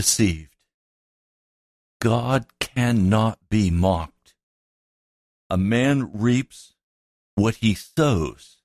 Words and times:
Deceived. 0.00 0.56
God 2.00 2.46
cannot 2.58 3.38
be 3.50 3.70
mocked. 3.70 4.34
A 5.50 5.58
man 5.58 6.10
reaps 6.14 6.72
what 7.34 7.56
he 7.56 7.74
sows. 7.74 8.62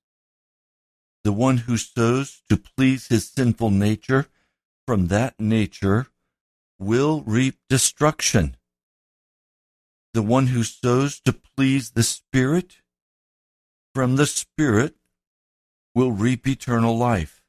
The 1.25 1.33
one 1.33 1.57
who 1.57 1.75
sows 1.75 2.41
to 2.47 2.55
please 2.55 3.09
his 3.09 3.27
sinful 3.27 3.69
nature 3.71 4.27
from 4.87 5.07
that 5.07 5.33
nature 5.37 6.07
will 6.79 7.21
reap 7.23 7.55
destruction. 7.67 8.55
The 10.13 10.21
one 10.21 10.47
who 10.47 10.63
sows 10.63 11.19
to 11.25 11.33
please 11.33 11.91
the 11.91 12.03
Spirit 12.03 12.77
from 13.93 14.15
the 14.15 14.25
Spirit 14.25 14.95
will 15.93 16.13
reap 16.13 16.47
eternal 16.47 16.97
life 16.97 17.41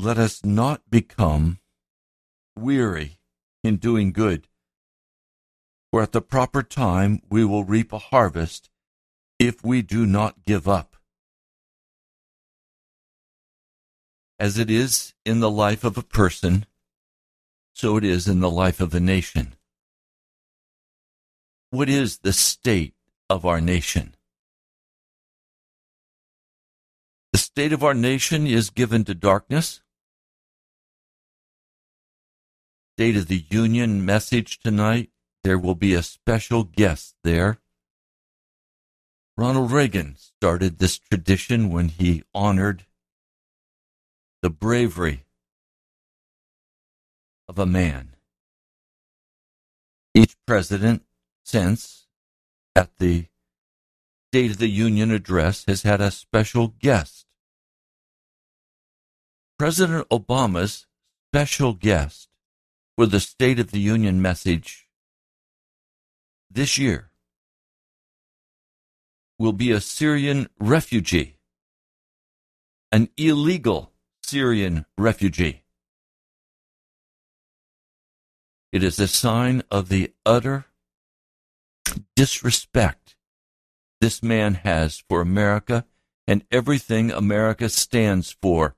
let 0.00 0.18
us 0.18 0.44
not 0.44 0.82
become 0.88 1.58
weary 2.60 3.18
in 3.64 3.76
doing 3.76 4.12
good. 4.12 4.48
For 5.90 6.02
at 6.02 6.12
the 6.12 6.20
proper 6.20 6.62
time 6.62 7.22
we 7.30 7.44
will 7.44 7.64
reap 7.64 7.92
a 7.92 7.98
harvest 7.98 8.70
if 9.38 9.64
we 9.64 9.82
do 9.82 10.04
not 10.04 10.44
give 10.44 10.68
up. 10.68 10.96
As 14.38 14.58
it 14.58 14.70
is 14.70 15.14
in 15.24 15.40
the 15.40 15.50
life 15.50 15.84
of 15.84 15.96
a 15.96 16.02
person, 16.02 16.66
so 17.74 17.96
it 17.96 18.04
is 18.04 18.28
in 18.28 18.40
the 18.40 18.50
life 18.50 18.80
of 18.80 18.94
a 18.94 19.00
nation. 19.00 19.54
What 21.70 21.88
is 21.88 22.18
the 22.18 22.32
state 22.32 22.94
of 23.28 23.44
our 23.44 23.60
nation? 23.60 24.14
The 27.32 27.38
state 27.38 27.72
of 27.72 27.84
our 27.84 27.94
nation 27.94 28.46
is 28.46 28.70
given 28.70 29.04
to 29.04 29.14
darkness 29.14 29.80
State 32.98 33.16
of 33.16 33.28
the 33.28 33.44
Union 33.48 34.04
message 34.04 34.58
tonight, 34.58 35.10
there 35.44 35.56
will 35.56 35.76
be 35.76 35.94
a 35.94 36.02
special 36.02 36.64
guest 36.64 37.14
there. 37.22 37.58
Ronald 39.36 39.70
Reagan 39.70 40.16
started 40.16 40.80
this 40.80 40.98
tradition 40.98 41.70
when 41.70 41.90
he 41.90 42.24
honored 42.34 42.86
the 44.42 44.50
bravery 44.50 45.26
of 47.48 47.56
a 47.56 47.66
man. 47.66 48.16
Each 50.12 50.34
president 50.44 51.04
since 51.44 52.08
at 52.74 52.96
the 52.96 53.26
State 54.32 54.50
of 54.50 54.58
the 54.58 54.66
Union 54.66 55.12
address 55.12 55.64
has 55.68 55.82
had 55.82 56.00
a 56.00 56.10
special 56.10 56.74
guest. 56.80 57.26
President 59.56 60.08
Obama's 60.08 60.88
special 61.30 61.74
guest 61.74 62.27
for 62.98 63.06
the 63.06 63.20
State 63.20 63.60
of 63.60 63.70
the 63.70 63.78
Union 63.78 64.20
message 64.20 64.88
this 66.50 66.76
year 66.78 67.12
will 69.38 69.52
be 69.52 69.70
a 69.70 69.80
Syrian 69.80 70.48
refugee, 70.58 71.38
an 72.90 73.08
illegal 73.16 73.92
Syrian 74.24 74.84
refugee. 74.98 75.62
It 78.72 78.82
is 78.82 78.98
a 78.98 79.06
sign 79.06 79.62
of 79.70 79.90
the 79.90 80.12
utter 80.26 80.64
disrespect 82.16 83.14
this 84.00 84.24
man 84.24 84.54
has 84.54 85.04
for 85.08 85.20
America 85.20 85.84
and 86.26 86.44
everything 86.50 87.12
America 87.12 87.68
stands 87.68 88.36
for. 88.42 88.74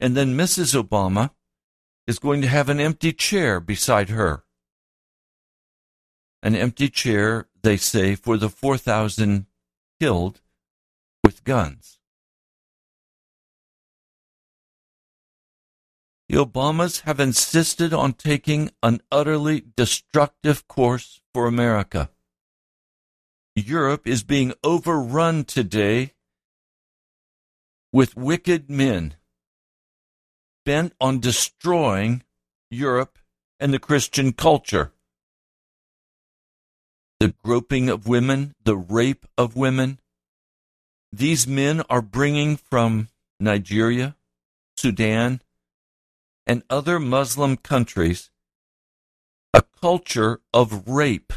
And 0.00 0.16
then 0.16 0.36
Mrs. 0.36 0.80
Obama 0.80 1.30
is 2.06 2.18
going 2.18 2.42
to 2.42 2.48
have 2.48 2.68
an 2.68 2.80
empty 2.80 3.12
chair 3.12 3.60
beside 3.60 4.10
her. 4.10 4.44
An 6.42 6.54
empty 6.54 6.88
chair, 6.88 7.48
they 7.62 7.76
say, 7.76 8.14
for 8.14 8.36
the 8.36 8.50
4,000 8.50 9.46
killed 10.00 10.42
with 11.22 11.44
guns. 11.44 11.98
The 16.28 16.36
Obamas 16.36 17.02
have 17.02 17.20
insisted 17.20 17.92
on 17.92 18.14
taking 18.14 18.70
an 18.82 19.00
utterly 19.12 19.64
destructive 19.76 20.66
course 20.68 21.20
for 21.32 21.46
America. 21.46 22.10
Europe 23.54 24.06
is 24.06 24.22
being 24.24 24.52
overrun 24.64 25.44
today 25.44 26.14
with 27.92 28.16
wicked 28.16 28.68
men 28.68 29.14
bent 30.64 30.94
on 31.00 31.20
destroying 31.20 32.22
Europe 32.70 33.18
and 33.60 33.72
the 33.72 33.78
Christian 33.78 34.32
culture. 34.32 34.92
The 37.20 37.34
groping 37.44 37.88
of 37.88 38.08
women, 38.08 38.54
the 38.62 38.76
rape 38.76 39.26
of 39.38 39.56
women. 39.56 40.00
These 41.12 41.46
men 41.46 41.82
are 41.88 42.02
bringing 42.02 42.56
from 42.56 43.08
Nigeria, 43.38 44.16
Sudan, 44.76 45.40
and 46.46 46.62
other 46.68 46.98
Muslim 46.98 47.56
countries 47.56 48.30
a 49.52 49.62
culture 49.80 50.40
of 50.52 50.88
rape. 50.88 51.32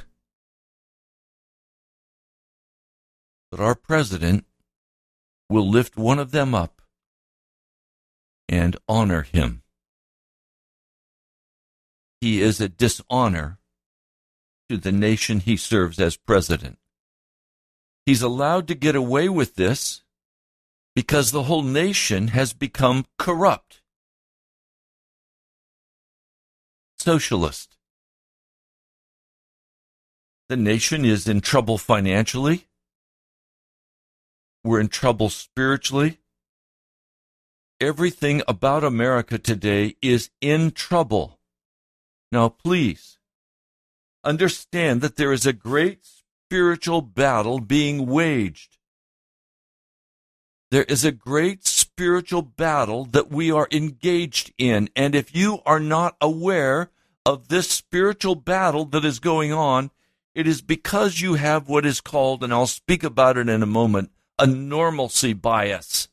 But 3.52 3.60
our 3.60 3.76
president 3.76 4.46
will 5.50 5.70
lift 5.70 5.96
one 5.96 6.20
of 6.20 6.32
them 6.32 6.54
up 6.54 6.77
and 8.50 8.78
honor 8.88 9.24
him. 9.24 9.64
He 12.22 12.42
is 12.42 12.60
a 12.60 12.70
dishonor 12.70 13.60
to 14.70 14.78
the 14.78 14.92
nation 14.92 15.40
he 15.40 15.58
serves 15.58 16.00
as 16.00 16.18
president. 16.18 16.78
He's 18.06 18.22
allowed 18.22 18.68
to 18.68 18.76
get 18.76 18.96
away 18.96 19.30
with 19.30 19.56
this 19.56 20.02
because 20.96 21.32
the 21.32 21.44
whole 21.44 21.62
nation 21.62 22.30
has 22.30 22.54
become 22.54 23.06
corrupt, 23.20 23.82
socialist. 26.98 27.78
The 30.50 30.58
nation 30.58 31.04
is 31.04 31.28
in 31.28 31.42
trouble 31.42 31.78
financially. 31.78 32.68
We're 34.64 34.80
in 34.80 34.88
trouble 34.88 35.30
spiritually 35.30 36.20
everything 37.80 38.42
about 38.48 38.84
America 38.84 39.38
today 39.38 39.96
is 40.02 40.30
in 40.42 40.72
trouble. 40.72 41.40
Now, 42.32 42.50
please 42.50 43.18
understand 44.24 45.02
that 45.02 45.16
there 45.16 45.32
is 45.32 45.46
a 45.46 45.54
great 45.54 46.06
spiritual 46.48 47.02
battle 47.02 47.60
being 47.60 48.06
waged. 48.06 48.78
There 50.70 50.84
is 50.84 51.06
a 51.06 51.12
great 51.12 51.66
spiritual 51.66 52.42
battle 52.42 53.06
that 53.06 53.32
we 53.32 53.52
are 53.52 53.70
engaged 53.72 54.52
in. 54.58 54.90
And 54.96 55.16
if 55.16 55.34
you 55.36 55.60
are 55.66 55.80
not 55.80 56.18
aware 56.20 56.92
of 57.26 57.48
this 57.48 57.70
spiritual 57.70 58.36
battle 58.36 58.86
that 58.86 59.06
is 59.06 59.20
going 59.20 59.54
on, 59.54 59.92
it 60.36 60.46
is 60.46 60.62
because 60.62 61.22
you 61.22 61.36
have 61.36 61.68
what 61.68 61.86
is 61.86 62.02
called, 62.02 62.44
and 62.44 62.54
I'll 62.54 62.68
speak 62.68 63.04
about 63.04 63.38
it 63.38 63.50
in 63.50 63.64
a 63.64 63.68
moment, 63.68 64.12
a 64.38 64.46
normalcy 64.46 65.34
bias. 65.34 66.10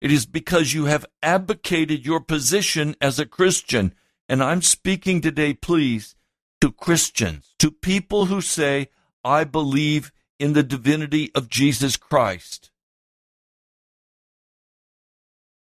It 0.00 0.12
is 0.12 0.26
because 0.26 0.74
you 0.74 0.84
have 0.84 1.06
abdicated 1.22 2.06
your 2.06 2.20
position 2.20 2.94
as 3.00 3.18
a 3.18 3.26
Christian. 3.26 3.94
And 4.28 4.42
I'm 4.42 4.62
speaking 4.62 5.20
today, 5.20 5.54
please, 5.54 6.14
to 6.60 6.70
Christians, 6.70 7.54
to 7.58 7.70
people 7.70 8.26
who 8.26 8.40
say, 8.40 8.88
I 9.24 9.44
believe 9.44 10.12
in 10.38 10.52
the 10.52 10.62
divinity 10.62 11.30
of 11.34 11.48
Jesus 11.48 11.96
Christ. 11.96 12.70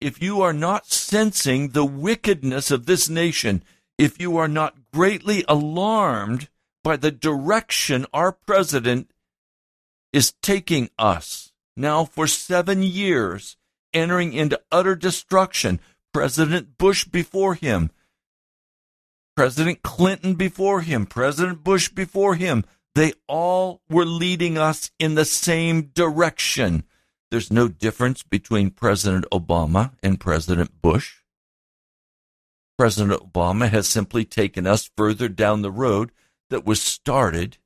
If 0.01 0.21
you 0.21 0.41
are 0.41 0.53
not 0.53 0.87
sensing 0.87 1.69
the 1.69 1.85
wickedness 1.85 2.71
of 2.71 2.85
this 2.85 3.07
nation, 3.07 3.63
if 3.97 4.19
you 4.19 4.35
are 4.37 4.47
not 4.47 4.91
greatly 4.91 5.45
alarmed 5.47 6.49
by 6.83 6.97
the 6.97 7.11
direction 7.11 8.05
our 8.11 8.31
president 8.31 9.11
is 10.11 10.33
taking 10.41 10.89
us, 10.97 11.53
now 11.77 12.03
for 12.03 12.27
seven 12.27 12.83
years, 12.83 13.55
entering 13.93 14.33
into 14.33 14.61
utter 14.71 14.95
destruction. 14.95 15.79
President 16.13 16.77
Bush 16.77 17.05
before 17.05 17.55
him, 17.55 17.89
President 19.35 19.81
Clinton 19.81 20.35
before 20.35 20.81
him, 20.81 21.05
President 21.05 21.63
Bush 21.63 21.89
before 21.89 22.35
him, 22.35 22.63
they 22.95 23.13
all 23.27 23.81
were 23.89 24.05
leading 24.05 24.57
us 24.57 24.91
in 24.99 25.15
the 25.15 25.25
same 25.25 25.89
direction. 25.93 26.83
There's 27.31 27.51
no 27.51 27.67
difference 27.67 28.21
between 28.21 28.69
President 28.69 29.25
Obama 29.31 29.93
and 30.03 30.19
President 30.19 30.81
Bush. 30.81 31.15
President 32.77 33.19
Obama 33.19 33.69
has 33.69 33.87
simply 33.87 34.25
taken 34.25 34.67
us 34.67 34.91
further 34.95 35.27
down 35.27 35.63
the 35.63 35.71
road 35.71 36.11
that 36.51 36.65
was 36.65 36.81
started 36.81 37.57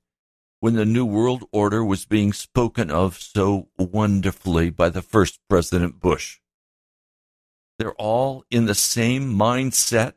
when 0.59 0.73
the 0.73 0.85
New 0.85 1.05
World 1.05 1.43
Order 1.51 1.83
was 1.83 2.05
being 2.05 2.33
spoken 2.33 2.89
of 2.89 3.19
so 3.19 3.69
wonderfully 3.77 4.69
by 4.69 4.89
the 4.89 5.01
first 5.01 5.39
President 5.47 5.99
Bush. 5.99 6.39
They're 7.77 7.93
all 7.93 8.43
in 8.49 8.65
the 8.65 8.75
same 8.75 9.33
mindset. 9.33 10.13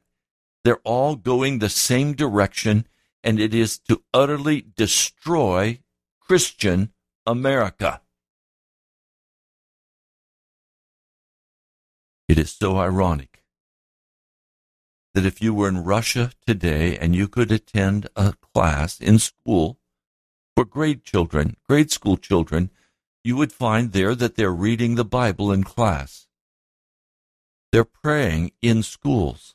They're 0.65 0.81
all 0.85 1.17
going 1.17 1.59
the 1.59 1.69
same 1.69 2.15
direction, 2.15 2.87
and 3.23 3.39
it 3.39 3.55
is 3.55 3.79
to 3.81 4.03
utterly 4.15 4.65
destroy 4.77 5.81
Christian 6.21 6.93
America. 7.27 8.01
It 12.29 12.39
is 12.39 12.53
so 12.53 12.79
ironic 12.79 13.43
that 15.13 15.27
if 15.27 15.43
you 15.43 15.53
were 15.53 15.69
in 15.69 15.85
Russia 15.85 16.31
today 16.47 16.97
and 16.97 17.15
you 17.15 17.27
could 17.27 17.51
attend 17.51 18.09
a 18.15 18.35
class 18.55 19.01
in 19.01 19.19
school 19.19 19.80
for 20.61 20.65
grade 20.67 21.03
children, 21.05 21.57
grade 21.67 21.91
school 21.91 22.19
children, 22.19 22.69
you 23.25 23.35
would 23.35 23.51
find 23.51 23.93
there 23.93 24.15
that 24.15 24.37
they're 24.37 24.53
reading 24.53 24.95
the 24.95 25.07
Bible 25.07 25.51
in 25.51 25.65
class. 25.65 26.27
They're 27.73 27.83
praying 27.83 28.53
in 28.61 28.83
schools. 28.83 29.55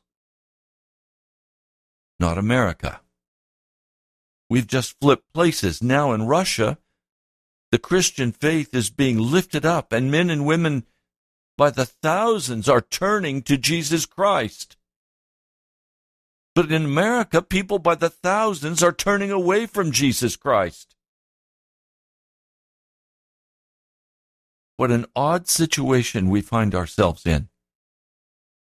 Not 2.19 2.40
America. 2.40 3.02
We've 4.50 4.66
just 4.66 5.00
flipped 5.00 5.31
places. 5.31 5.84
Now 5.84 6.12
in 6.12 6.25
Russia, 6.25 6.80
the 7.72 7.78
Christian 7.78 8.31
faith 8.31 8.74
is 8.74 8.90
being 8.90 9.19
lifted 9.19 9.63
up, 9.63 9.94
and 9.94 10.10
men 10.10 10.31
and 10.31 10.44
women 10.44 10.88
by 11.56 11.69
the 11.69 11.86
thousands 11.86 12.68
are 12.68 12.81
turning 12.81 13.44
to 13.44 13.57
Jesus 13.57 14.07
Christ. 14.07 14.75
But 16.56 16.72
in 16.72 16.84
America, 16.84 17.44
people 17.44 17.78
by 17.78 17.94
the 17.94 18.10
thousands 18.10 18.81
are 18.81 18.92
turning 18.92 19.30
away 19.30 19.68
from 19.68 19.92
Jesus 19.92 20.36
Christ. 20.36 20.94
What 24.77 24.92
an 24.92 25.06
odd 25.16 25.48
situation 25.48 26.30
we 26.30 26.42
find 26.42 26.75
ourselves 26.75 27.25
in. 27.25 27.50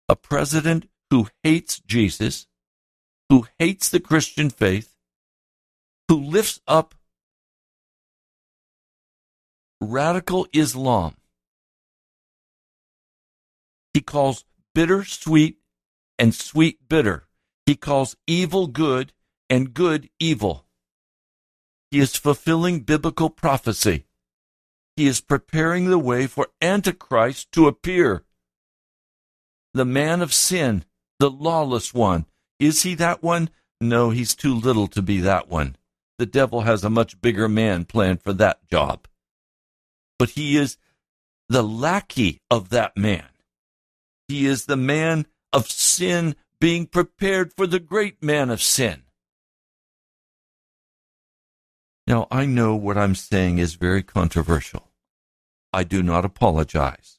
A 0.08 0.16
president 0.16 0.88
who 1.10 1.28
hates 1.42 1.80
Jesus, 1.80 2.46
who 3.28 3.46
hates 3.58 3.88
the 3.88 4.00
Christian 4.00 4.50
faith, 4.50 4.94
who 6.08 6.22
lifts 6.22 6.60
up 6.66 6.94
radical 9.80 10.46
Islam. 10.52 11.16
He 13.94 14.00
calls 14.00 14.44
bitter 14.74 15.04
sweet 15.04 15.58
and 16.18 16.34
sweet 16.34 16.88
bitter. 16.88 17.26
He 17.64 17.74
calls 17.74 18.16
evil 18.26 18.66
good 18.66 19.12
and 19.48 19.74
good 19.74 20.10
evil. 20.20 20.66
He 21.90 22.00
is 22.00 22.16
fulfilling 22.16 22.80
biblical 22.80 23.30
prophecy. 23.30 24.05
He 24.96 25.06
is 25.06 25.20
preparing 25.20 25.90
the 25.90 25.98
way 25.98 26.26
for 26.26 26.48
Antichrist 26.62 27.52
to 27.52 27.68
appear. 27.68 28.24
The 29.74 29.84
man 29.84 30.22
of 30.22 30.32
sin, 30.32 30.84
the 31.18 31.30
lawless 31.30 31.92
one. 31.92 32.24
Is 32.58 32.82
he 32.82 32.94
that 32.94 33.22
one? 33.22 33.50
No, 33.78 34.08
he's 34.08 34.34
too 34.34 34.54
little 34.54 34.86
to 34.88 35.02
be 35.02 35.20
that 35.20 35.48
one. 35.48 35.76
The 36.18 36.24
devil 36.24 36.62
has 36.62 36.82
a 36.82 36.88
much 36.88 37.20
bigger 37.20 37.46
man 37.48 37.84
planned 37.84 38.22
for 38.22 38.32
that 38.34 38.66
job. 38.70 39.06
But 40.18 40.30
he 40.30 40.56
is 40.56 40.78
the 41.50 41.62
lackey 41.62 42.40
of 42.50 42.70
that 42.70 42.96
man. 42.96 43.28
He 44.28 44.46
is 44.46 44.64
the 44.64 44.76
man 44.76 45.26
of 45.52 45.70
sin 45.70 46.36
being 46.58 46.86
prepared 46.86 47.52
for 47.52 47.66
the 47.66 47.78
great 47.78 48.22
man 48.22 48.48
of 48.48 48.62
sin. 48.62 49.02
Now, 52.06 52.28
I 52.30 52.46
know 52.46 52.76
what 52.76 52.96
I'm 52.96 53.16
saying 53.16 53.58
is 53.58 53.74
very 53.74 54.02
controversial. 54.02 54.90
I 55.72 55.82
do 55.82 56.02
not 56.02 56.24
apologize. 56.24 57.18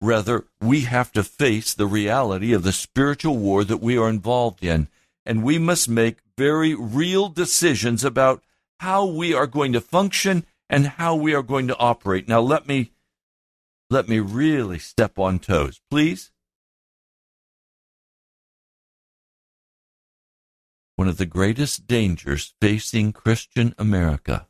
Rather, 0.00 0.46
we 0.60 0.80
have 0.80 1.12
to 1.12 1.22
face 1.22 1.74
the 1.74 1.86
reality 1.86 2.52
of 2.52 2.64
the 2.64 2.72
spiritual 2.72 3.36
war 3.36 3.62
that 3.62 3.76
we 3.76 3.96
are 3.96 4.08
involved 4.08 4.64
in, 4.64 4.88
and 5.24 5.44
we 5.44 5.58
must 5.58 5.88
make 5.88 6.18
very 6.36 6.74
real 6.74 7.28
decisions 7.28 8.04
about 8.04 8.42
how 8.80 9.06
we 9.06 9.32
are 9.32 9.46
going 9.46 9.72
to 9.72 9.80
function 9.80 10.44
and 10.68 10.88
how 10.88 11.14
we 11.14 11.32
are 11.34 11.42
going 11.42 11.68
to 11.68 11.78
operate. 11.78 12.26
Now, 12.26 12.40
let 12.40 12.66
me 12.66 12.90
let 13.90 14.08
me 14.08 14.18
really 14.18 14.80
step 14.80 15.20
on 15.20 15.38
toes, 15.38 15.80
please. 15.88 16.31
One 20.96 21.08
of 21.08 21.16
the 21.16 21.26
greatest 21.26 21.86
dangers 21.86 22.54
facing 22.60 23.12
Christian 23.12 23.74
America 23.78 24.46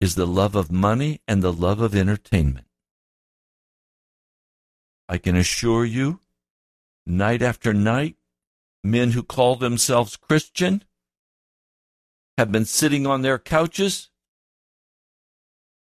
is 0.00 0.14
the 0.16 0.26
love 0.26 0.54
of 0.54 0.72
money 0.72 1.20
and 1.28 1.42
the 1.42 1.52
love 1.52 1.80
of 1.80 1.94
entertainment. 1.94 2.66
I 5.08 5.18
can 5.18 5.36
assure 5.36 5.84
you, 5.84 6.20
night 7.06 7.42
after 7.42 7.72
night, 7.72 8.16
men 8.82 9.12
who 9.12 9.22
call 9.22 9.56
themselves 9.56 10.16
Christian 10.16 10.82
have 12.36 12.50
been 12.50 12.64
sitting 12.64 13.06
on 13.06 13.22
their 13.22 13.38
couches 13.38 14.10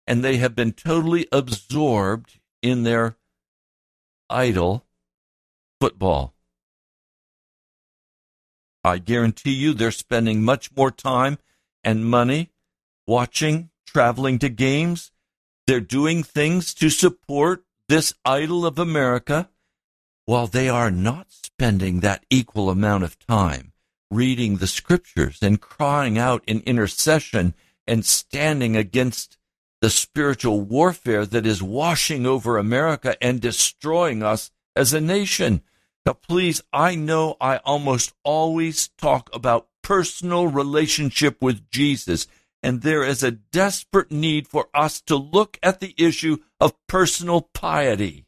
and 0.06 0.22
they 0.22 0.36
have 0.36 0.54
been 0.54 0.72
totally 0.72 1.26
absorbed 1.32 2.38
in 2.62 2.84
their 2.84 3.16
idol 4.30 4.86
football. 5.80 6.35
I 8.86 8.98
guarantee 8.98 9.52
you 9.52 9.74
they're 9.74 9.90
spending 9.90 10.44
much 10.44 10.70
more 10.76 10.92
time 10.92 11.38
and 11.82 12.06
money 12.06 12.50
watching, 13.06 13.70
traveling 13.84 14.38
to 14.38 14.48
games. 14.48 15.10
They're 15.66 15.80
doing 15.80 16.22
things 16.22 16.72
to 16.74 16.88
support 16.88 17.64
this 17.88 18.14
idol 18.24 18.64
of 18.64 18.78
America 18.78 19.50
while 20.24 20.46
they 20.46 20.69
are 20.69 20.90
not 20.90 21.26
spending 21.31 22.00
that 22.00 22.24
equal 22.31 22.70
amount 22.70 23.02
of 23.02 23.19
time 23.19 23.72
reading 24.08 24.58
the 24.58 24.69
scriptures 24.69 25.38
and 25.43 25.60
crying 25.60 26.16
out 26.16 26.44
in 26.46 26.60
intercession 26.60 27.55
and 27.88 28.05
standing 28.05 28.76
against 28.76 29.36
the 29.81 29.90
spiritual 29.90 30.60
warfare 30.60 31.26
that 31.26 31.44
is 31.44 31.60
washing 31.60 32.24
over 32.24 32.56
America 32.56 33.16
and 33.20 33.40
destroying 33.40 34.22
us 34.22 34.52
as 34.76 34.93
a 34.93 35.00
nation. 35.00 35.60
Now, 36.06 36.13
please, 36.13 36.63
I 36.72 36.94
know 36.94 37.36
I 37.41 37.56
almost 37.58 38.15
always 38.22 38.91
talk 38.96 39.29
about 39.32 39.67
personal 39.82 40.46
relationship 40.46 41.43
with 41.43 41.69
Jesus, 41.69 42.29
and 42.63 42.82
there 42.82 43.03
is 43.03 43.25
a 43.25 43.32
desperate 43.32 44.13
need 44.13 44.46
for 44.46 44.69
us 44.72 45.01
to 45.03 45.17
look 45.17 45.58
at 45.65 45.81
the 45.81 45.96
issue 45.98 46.36
of 46.60 46.75
personal 46.86 47.41
piety. 47.41 48.25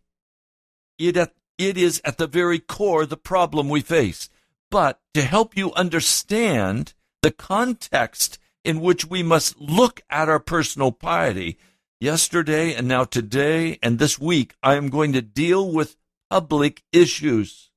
It, 0.99 1.17
it 1.57 1.79
is 1.79 2.03
at 2.05 2.19
the 2.19 2.27
very 2.27 2.59
core 2.59 3.07
the 3.07 3.17
problem 3.17 3.69
we 3.69 3.81
face. 3.81 4.29
But 4.73 5.01
to 5.15 5.23
help 5.23 5.57
you 5.57 5.73
understand 5.75 6.95
the 7.23 7.31
context 7.31 8.39
in 8.65 8.81
which 8.81 9.07
we 9.07 9.23
must 9.23 9.57
look 9.61 10.01
at 10.11 10.29
our 10.29 10.41
personal 10.41 10.91
piety, 10.91 11.59
yesterday 12.01 12.75
and 12.75 12.89
now 12.89 13.05
today 13.05 13.79
and 13.85 14.01
this 14.01 14.19
week, 14.19 14.57
I 14.65 14.75
am 14.75 14.91
going 14.91 15.13
to 15.13 15.23
deal 15.23 15.71
with 15.73 15.97
public 16.29 16.83
issues 16.93 17.68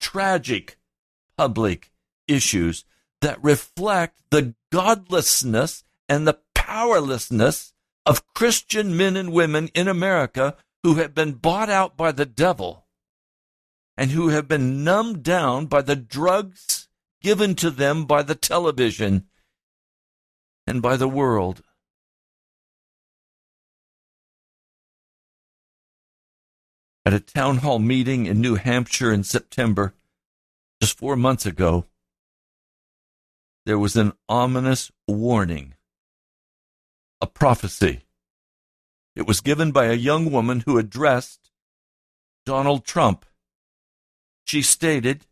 tragic 0.00 0.78
public 1.36 1.92
issues 2.26 2.84
that 3.20 3.42
reflect 3.42 4.20
the 4.30 4.54
godlessness 4.72 5.84
and 6.08 6.26
the 6.26 6.38
powerlessness 6.54 7.74
of 8.06 8.26
Christian 8.34 8.96
men 8.96 9.16
and 9.16 9.32
women 9.32 9.68
in 9.74 9.88
America 9.88 10.56
who 10.82 10.94
have 10.94 11.14
been 11.14 11.32
bought 11.32 11.68
out 11.68 11.96
by 11.96 12.12
the 12.12 12.26
devil 12.26 12.86
and 13.96 14.10
who 14.12 14.28
have 14.28 14.48
been 14.48 14.82
numbed 14.82 15.22
down 15.22 15.66
by 15.66 15.82
the 15.82 15.96
drugs 15.96 16.88
given 17.20 17.54
to 17.54 17.70
them 17.70 18.06
by 18.06 18.22
the 18.22 18.34
television 18.34 19.26
and 20.66 20.80
by 20.80 20.96
the 20.96 21.08
world. 21.08 21.62
At 27.04 27.14
a 27.14 27.20
town 27.20 27.58
hall 27.58 27.78
meeting 27.78 28.26
in 28.26 28.40
New 28.40 28.56
Hampshire 28.56 29.12
in 29.12 29.24
September, 29.24 29.94
just 30.80 30.98
four 30.98 31.16
months 31.16 31.46
ago, 31.46 31.86
there 33.66 33.78
was 33.78 33.96
an 33.96 34.12
ominous 34.28 34.90
warning, 35.06 35.74
a 37.20 37.26
prophecy. 37.26 38.02
It 39.14 39.26
was 39.26 39.40
given 39.40 39.72
by 39.72 39.86
a 39.86 39.94
young 39.94 40.30
woman 40.30 40.60
who 40.60 40.78
addressed 40.78 41.50
Donald 42.46 42.84
Trump. 42.84 43.26
She 44.44 44.62
stated, 44.62 45.26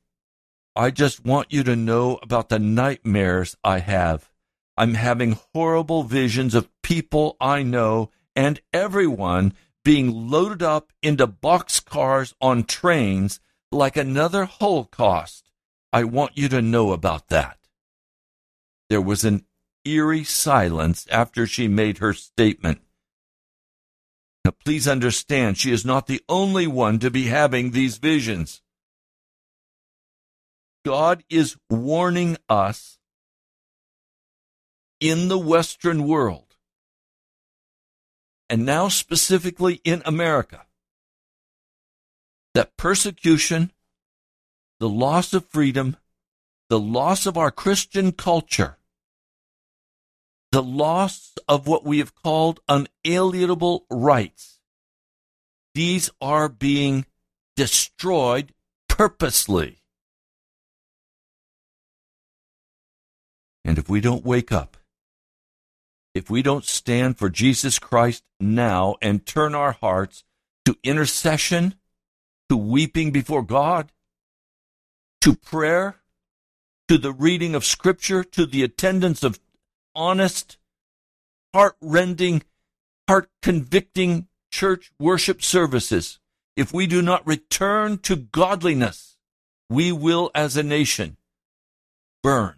I 0.77 0.91
just 0.91 1.25
want 1.25 1.53
you 1.53 1.65
to 1.65 1.75
know 1.75 2.19
about 2.23 2.49
the 2.49 2.59
nightmares 2.59 3.57
I 3.65 3.79
have. 3.81 4.31
I'm 4.77 4.95
having 4.95 5.39
horrible 5.55 6.05
visions 6.05 6.55
of 6.55 6.71
people 6.83 7.37
I 7.41 7.63
know 7.63 8.11
and 8.37 8.61
everyone 8.73 9.55
being 9.89 10.29
loaded 10.29 10.63
up 10.63 10.93
into 11.03 11.27
boxcars 11.27 12.35
on 12.43 12.63
trains 12.63 13.41
like 13.73 13.97
another 13.97 14.45
Holocaust. 14.45 15.51
I 15.95 16.05
want 16.05 16.37
you 16.37 16.47
to 16.51 16.61
know 16.61 16.93
about 16.93 17.29
that. 17.29 17.57
There 18.91 19.01
was 19.01 19.25
an 19.25 19.47
eerie 19.87 20.25
silence 20.25 21.07
after 21.11 21.47
she 21.47 21.69
made 21.69 21.99
her 21.99 22.13
statement. 22.13 22.83
Now, 24.45 24.51
please 24.63 24.87
understand, 24.87 25.57
she 25.57 25.73
is 25.73 25.87
not 25.87 26.07
the 26.07 26.21
only 26.29 26.67
one 26.67 26.99
to 26.99 27.11
be 27.11 27.29
having 27.29 27.71
these 27.71 27.97
visions. 27.97 28.61
God 30.85 31.25
is 31.31 31.57
warning 31.71 32.37
us 32.47 32.99
in 35.01 35.29
the 35.29 35.39
Western 35.39 36.07
world 36.07 36.48
and 38.49 38.65
now 38.65 38.89
specifically 38.89 39.81
in 39.85 40.03
America, 40.05 40.65
that 42.55 42.77
persecution, 42.77 43.73
the 44.81 44.89
loss 44.89 45.35
of 45.35 45.47
freedom, 45.47 45.97
the 46.69 46.81
loss 46.81 47.27
of 47.27 47.37
our 47.37 47.51
Christian 47.51 48.13
culture, 48.13 48.79
the 50.51 50.63
loss 50.63 51.35
of 51.47 51.67
what 51.67 51.85
we 51.85 51.99
have 51.99 52.15
called 52.15 52.61
unalienable 52.69 53.85
rights, 53.91 54.61
these 55.75 56.11
are 56.21 56.49
being 56.49 57.05
destroyed 57.55 58.55
purposely. 58.89 59.83
And 63.65 63.77
if 63.77 63.89
we 63.89 64.01
don't 64.01 64.25
wake 64.25 64.51
up, 64.51 64.78
if 66.19 66.29
we 66.29 66.43
don't 66.43 66.65
stand 66.65 67.17
for 67.17 67.31
Jesus 67.31 67.79
Christ 67.79 68.25
now 68.41 68.97
and 69.01 69.25
turn 69.25 69.55
our 69.55 69.73
hearts 69.73 70.25
to 70.65 70.77
intercession, 70.83 71.77
to 72.49 72.57
weeping 72.57 73.13
before 73.13 73.43
God, 73.43 73.93
to 75.21 75.37
prayer, 75.37 76.01
to 76.89 76.99
the 76.99 77.13
reading 77.13 77.55
of 77.55 77.65
Scripture, 77.65 78.25
to 78.25 78.47
the 78.47 78.65
attendance 78.65 79.23
of 79.23 79.39
honest, 79.95 80.59
heart 81.55 81.77
rending, 81.81 82.43
heart 83.09 83.31
convicting 83.41 84.27
church 84.51 84.91
worship 84.99 85.41
services, 85.41 86.19
if 86.57 86.75
we 86.75 86.89
do 86.89 87.01
not 87.01 87.25
return 87.25 87.97
to 87.99 88.17
godliness, 88.17 89.17
we 89.71 89.93
will, 89.93 90.33
as 90.35 90.57
a 90.57 90.65
nation, 90.65 91.17
burn 92.25 92.58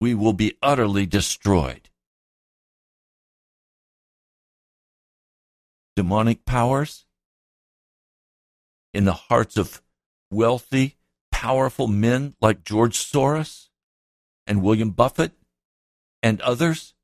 we 0.00 0.14
will 0.14 0.32
be 0.32 0.56
utterly 0.62 1.06
destroyed. 1.06 1.88
Demonic 5.96 6.44
powers 6.44 7.06
in 8.92 9.04
the 9.04 9.12
hearts 9.12 9.56
of 9.56 9.80
wealthy, 10.30 10.96
powerful 11.30 11.86
men 11.86 12.34
like 12.40 12.64
George 12.64 12.98
Soros 12.98 13.68
and 14.46 14.62
William 14.62 14.90
Buffett 14.90 15.32
and 16.22 16.40
others 16.40 16.94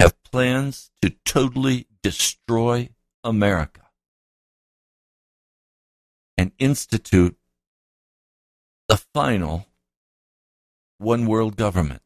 have 0.00 0.22
plans 0.22 0.90
to 1.00 1.10
totally 1.24 1.86
destroy 2.02 2.88
America 3.24 3.82
and 6.36 6.52
institute 6.58 7.36
the 8.88 8.96
final 8.96 9.66
one 11.02 11.26
world 11.26 11.56
government. 11.56 12.00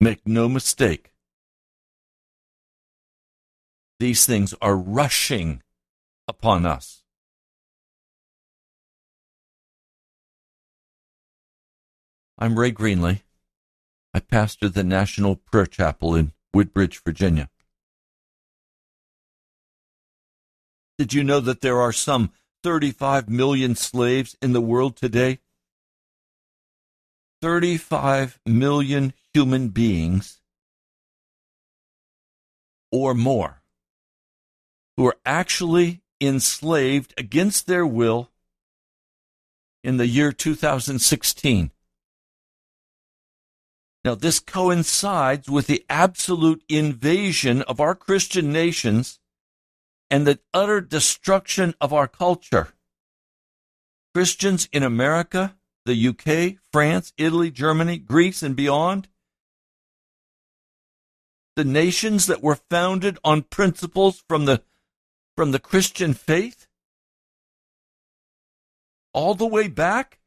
Make 0.00 0.26
no 0.26 0.48
mistake, 0.48 1.12
these 3.98 4.24
things 4.24 4.54
are 4.62 4.76
rushing 4.76 5.62
upon 6.26 6.64
us. 6.64 7.02
I'm 12.38 12.58
Ray 12.58 12.72
Greenley. 12.72 13.20
I 14.14 14.20
pastor 14.20 14.70
the 14.70 14.82
National 14.82 15.36
Prayer 15.36 15.66
Chapel 15.66 16.14
in 16.14 16.32
Woodbridge, 16.54 17.02
Virginia. 17.04 17.50
Did 20.96 21.12
you 21.12 21.22
know 21.22 21.40
that 21.40 21.60
there 21.60 21.80
are 21.80 21.92
some 21.92 22.32
35 22.62 23.28
million 23.28 23.74
slaves 23.74 24.36
in 24.40 24.52
the 24.52 24.60
world 24.60 24.96
today? 24.96 25.40
35 27.40 28.38
million 28.46 29.12
human 29.32 29.68
beings 29.68 30.40
or 32.92 33.14
more 33.14 33.62
who 34.96 35.06
are 35.06 35.16
actually 35.24 36.02
enslaved 36.20 37.14
against 37.16 37.66
their 37.66 37.86
will 37.86 38.30
in 39.82 39.96
the 39.96 40.06
year 40.06 40.32
2016. 40.32 41.70
Now, 44.04 44.14
this 44.14 44.40
coincides 44.40 45.48
with 45.48 45.66
the 45.66 45.84
absolute 45.88 46.62
invasion 46.68 47.62
of 47.62 47.80
our 47.80 47.94
Christian 47.94 48.52
nations 48.52 49.20
and 50.10 50.26
the 50.26 50.40
utter 50.52 50.80
destruction 50.80 51.74
of 51.80 51.92
our 51.92 52.08
culture. 52.08 52.68
Christians 54.14 54.68
in 54.72 54.82
America 54.82 55.56
the 55.90 56.08
UK, 56.08 56.58
France, 56.72 57.12
Italy, 57.18 57.50
Germany, 57.50 57.98
Greece, 57.98 58.42
and 58.42 58.54
beyond. 58.54 59.08
The 61.56 61.64
nations 61.64 62.26
that 62.26 62.42
were 62.42 62.54
founded 62.70 63.18
on 63.24 63.42
principles 63.42 64.22
from 64.28 64.44
the, 64.44 64.62
from 65.36 65.50
the 65.50 65.58
Christian 65.58 66.14
faith, 66.14 66.68
all 69.12 69.34
the 69.34 69.46
way 69.46 69.66
back 69.66 70.20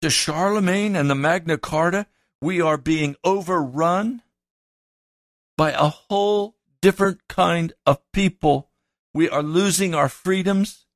to 0.00 0.08
Charlemagne 0.08 0.96
and 0.96 1.10
the 1.10 1.14
Magna 1.14 1.58
Carta, 1.58 2.06
we 2.40 2.60
are 2.60 2.78
being 2.78 3.14
overrun 3.22 4.22
by 5.56 5.72
a 5.72 5.88
whole 5.88 6.56
different 6.80 7.28
kind 7.28 7.74
of 7.84 8.00
people. 8.12 8.70
We 9.12 9.28
are 9.28 9.42
losing 9.42 9.94
our 9.94 10.08
freedoms. 10.08 10.86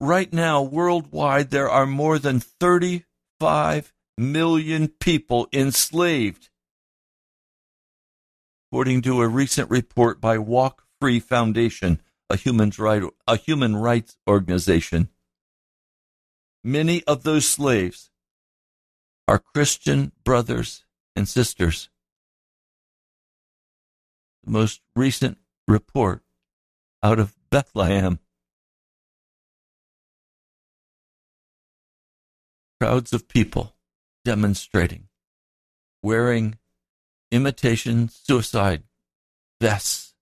Right 0.00 0.32
now, 0.32 0.62
worldwide, 0.62 1.50
there 1.50 1.68
are 1.68 1.86
more 1.86 2.18
than 2.20 2.38
35 2.38 3.92
million 4.16 4.88
people 4.88 5.48
enslaved. 5.52 6.50
According 8.70 9.02
to 9.02 9.22
a 9.22 9.28
recent 9.28 9.70
report 9.70 10.20
by 10.20 10.38
Walk 10.38 10.84
Free 11.00 11.18
Foundation, 11.18 12.00
a 12.30 12.36
human, 12.36 12.70
right, 12.78 13.02
a 13.26 13.36
human 13.36 13.74
rights 13.74 14.16
organization, 14.28 15.08
many 16.62 17.02
of 17.04 17.24
those 17.24 17.48
slaves 17.48 18.10
are 19.26 19.38
Christian 19.38 20.12
brothers 20.22 20.84
and 21.16 21.28
sisters. 21.28 21.88
The 24.44 24.50
most 24.52 24.80
recent 24.94 25.38
report 25.66 26.22
out 27.02 27.18
of 27.18 27.34
Bethlehem 27.50 28.20
crowds 32.80 33.12
of 33.12 33.28
people 33.28 33.74
demonstrating, 34.24 35.08
wearing 36.02 36.58
imitation 37.30 38.08
suicide 38.08 38.82
vests, 39.60 40.14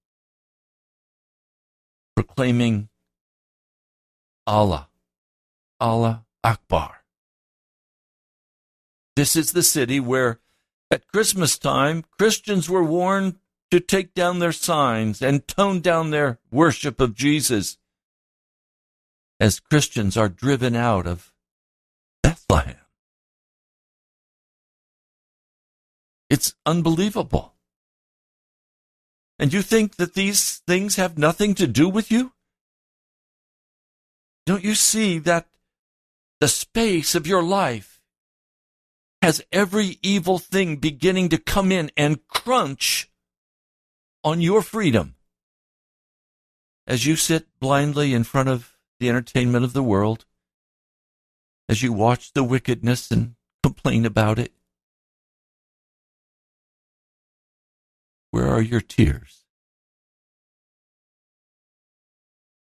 proclaiming 2.14 2.88
Allah, 4.46 4.88
Allah 5.80 6.24
Akbar. 6.42 7.02
This 9.16 9.34
is 9.34 9.52
the 9.52 9.62
city 9.62 9.98
where, 9.98 10.40
at 10.90 11.08
Christmas 11.08 11.58
time, 11.58 12.04
Christians 12.18 12.68
were 12.68 12.84
warned 12.84 13.36
to 13.70 13.80
take 13.80 14.14
down 14.14 14.38
their 14.38 14.52
signs 14.52 15.20
and 15.20 15.46
tone 15.48 15.80
down 15.80 16.10
their 16.10 16.38
worship 16.50 17.00
of 17.00 17.14
Jesus 17.14 17.78
as 19.40 19.60
Christians 19.60 20.16
are 20.16 20.28
driven 20.28 20.76
out 20.76 21.06
of 21.06 21.32
It's 26.28 26.54
unbelievable. 26.64 27.54
And 29.38 29.52
you 29.52 29.62
think 29.62 29.96
that 29.96 30.14
these 30.14 30.58
things 30.66 30.96
have 30.96 31.18
nothing 31.18 31.54
to 31.56 31.66
do 31.66 31.88
with 31.88 32.10
you? 32.10 32.32
Don't 34.46 34.64
you 34.64 34.74
see 34.74 35.18
that 35.20 35.46
the 36.40 36.48
space 36.48 37.14
of 37.14 37.26
your 37.26 37.42
life 37.42 38.00
has 39.22 39.42
every 39.50 39.98
evil 40.02 40.38
thing 40.38 40.76
beginning 40.76 41.28
to 41.30 41.38
come 41.38 41.72
in 41.72 41.90
and 41.96 42.26
crunch 42.28 43.10
on 44.22 44.40
your 44.40 44.62
freedom. 44.62 45.14
As 46.86 47.06
you 47.06 47.16
sit 47.16 47.46
blindly 47.58 48.14
in 48.14 48.24
front 48.24 48.48
of 48.48 48.76
the 49.00 49.08
entertainment 49.08 49.64
of 49.64 49.72
the 49.72 49.82
world, 49.82 50.24
as 51.68 51.82
you 51.82 51.92
watch 51.92 52.32
the 52.32 52.44
wickedness 52.44 53.10
and 53.10 53.34
complain 53.62 54.06
about 54.06 54.38
it, 54.38 54.52
where 58.30 58.48
are 58.48 58.62
your 58.62 58.80
tears? 58.80 59.44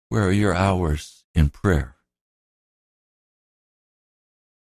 Where 0.10 0.24
are 0.24 0.32
your 0.32 0.56
hours 0.56 1.26
in 1.36 1.50
prayer? 1.50 1.96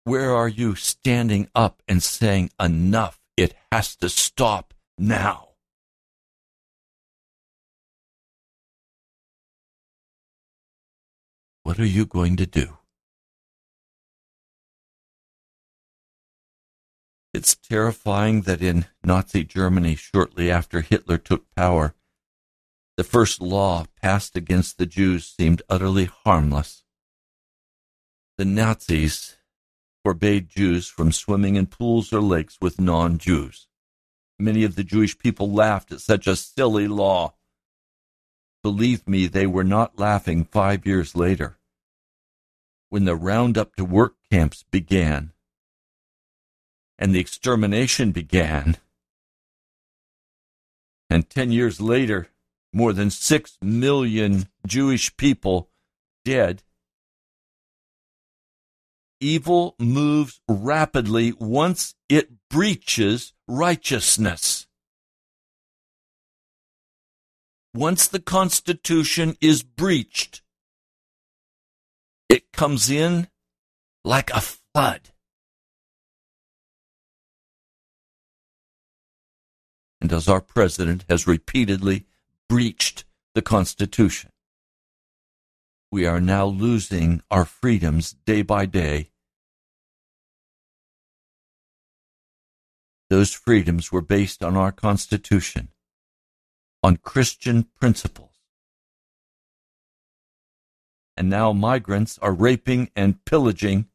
Where 0.04 0.34
are 0.34 0.48
you 0.48 0.74
standing 0.74 1.48
up 1.54 1.82
and 1.88 2.02
saying, 2.02 2.50
enough, 2.60 3.20
it 3.36 3.54
has 3.72 3.96
to 3.96 4.08
stop 4.08 4.74
now? 4.98 5.48
What 11.62 11.80
are 11.80 11.86
you 11.86 12.06
going 12.06 12.36
to 12.36 12.46
do? 12.46 12.75
It's 17.36 17.54
terrifying 17.54 18.40
that 18.42 18.62
in 18.62 18.86
Nazi 19.04 19.44
Germany, 19.44 19.94
shortly 19.94 20.50
after 20.50 20.80
Hitler 20.80 21.18
took 21.18 21.54
power, 21.54 21.94
the 22.96 23.04
first 23.04 23.42
law 23.42 23.84
passed 24.00 24.38
against 24.38 24.78
the 24.78 24.86
Jews 24.86 25.26
seemed 25.38 25.60
utterly 25.68 26.06
harmless. 26.06 26.84
The 28.38 28.46
Nazis 28.46 29.36
forbade 30.02 30.48
Jews 30.48 30.88
from 30.88 31.12
swimming 31.12 31.56
in 31.56 31.66
pools 31.66 32.10
or 32.10 32.22
lakes 32.22 32.56
with 32.58 32.80
non 32.80 33.18
Jews. 33.18 33.68
Many 34.38 34.64
of 34.64 34.74
the 34.74 34.82
Jewish 34.82 35.18
people 35.18 35.52
laughed 35.52 35.92
at 35.92 36.00
such 36.00 36.26
a 36.26 36.36
silly 36.36 36.88
law. 36.88 37.34
Believe 38.62 39.06
me, 39.06 39.26
they 39.26 39.46
were 39.46 39.62
not 39.62 39.98
laughing 39.98 40.46
five 40.46 40.86
years 40.86 41.14
later. 41.14 41.58
When 42.88 43.04
the 43.04 43.14
roundup 43.14 43.76
to 43.76 43.84
work 43.84 44.14
camps 44.30 44.64
began 44.70 45.34
and 46.98 47.14
the 47.14 47.20
extermination 47.20 48.12
began, 48.12 48.76
and 51.10 51.28
ten 51.30 51.52
years 51.52 51.80
later, 51.80 52.28
more 52.72 52.92
than 52.92 53.10
six 53.10 53.56
million 53.62 54.48
Jewish 54.66 55.16
people 55.16 55.70
dead. 56.24 56.62
Evil 59.20 59.74
moves 59.78 60.40
rapidly 60.46 61.32
once 61.38 61.94
it 62.08 62.28
breaches 62.50 63.32
righteousness. 63.48 64.66
Once 67.72 68.08
the 68.08 68.20
Constitution 68.20 69.36
is 69.40 69.62
breached, 69.62 70.42
it 72.28 72.52
comes 72.52 72.90
in 72.90 73.28
like 74.04 74.30
a 74.30 74.40
flood. 74.40 75.10
And 80.06 80.12
as 80.12 80.28
our 80.28 80.40
president 80.40 81.04
has 81.08 81.26
repeatedly 81.26 82.06
breached 82.48 83.04
the 83.34 83.42
Constitution. 83.42 84.30
We 85.90 86.06
are 86.06 86.20
now 86.20 86.46
losing 86.46 87.22
our 87.28 87.44
freedoms 87.44 88.12
day 88.24 88.42
by 88.42 88.66
day. 88.66 89.10
Those 93.10 93.32
freedoms 93.32 93.90
were 93.90 94.00
based 94.00 94.44
on 94.44 94.56
our 94.56 94.70
Constitution, 94.70 95.70
on 96.84 96.98
Christian 96.98 97.64
principles. 97.64 98.38
And 101.16 101.28
now 101.28 101.52
migrants 101.52 102.16
are 102.22 102.32
raping 102.32 102.90
and 102.94 103.24
pillaging. 103.24 103.86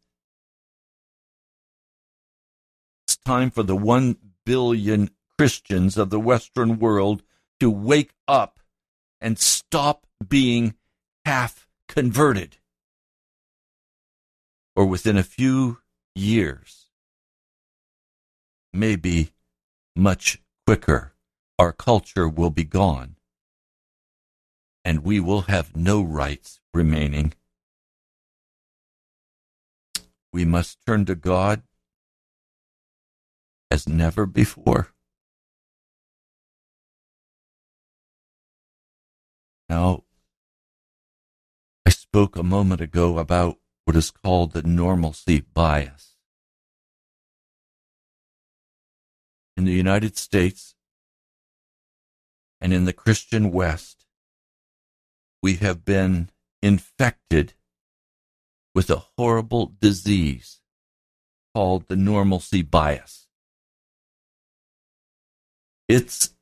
It's 3.05 3.15
time 3.15 3.49
for 3.49 3.63
the 3.63 3.77
one 3.77 4.17
billion 4.45 5.09
Christians 5.41 5.97
of 5.97 6.11
the 6.11 6.19
Western 6.19 6.77
world 6.77 7.23
to 7.59 7.71
wake 7.71 8.11
up 8.27 8.59
and 9.19 9.39
stop 9.39 10.05
being 10.29 10.75
half 11.25 11.67
converted. 11.87 12.57
Or 14.75 14.85
within 14.85 15.17
a 15.17 15.23
few 15.23 15.79
years, 16.13 16.91
maybe 18.71 19.31
much 19.95 20.39
quicker, 20.67 21.13
our 21.57 21.73
culture 21.73 22.29
will 22.29 22.51
be 22.51 22.63
gone 22.63 23.15
and 24.85 25.03
we 25.03 25.19
will 25.19 25.41
have 25.49 25.75
no 25.75 26.03
rights 26.03 26.59
remaining. 26.71 27.33
We 30.31 30.45
must 30.45 30.77
turn 30.85 31.05
to 31.05 31.15
God 31.15 31.63
as 33.71 33.89
never 33.89 34.27
before. 34.27 34.93
Now, 39.71 40.03
I 41.85 41.91
spoke 41.91 42.35
a 42.35 42.43
moment 42.43 42.81
ago 42.81 43.17
about 43.17 43.57
what 43.85 43.95
is 43.95 44.11
called 44.11 44.51
the 44.51 44.63
normalcy 44.63 45.39
bias. 45.39 46.17
In 49.55 49.63
the 49.63 49.71
United 49.71 50.17
States 50.17 50.75
and 52.59 52.73
in 52.73 52.83
the 52.83 52.91
Christian 52.91 53.49
West, 53.49 54.05
we 55.41 55.55
have 55.63 55.85
been 55.85 56.31
infected 56.61 57.53
with 58.75 58.89
a 58.89 59.05
horrible 59.17 59.71
disease 59.79 60.59
called 61.55 61.87
the 61.87 61.95
normalcy 61.95 62.61
bias. 62.61 63.27
It's 65.87 66.33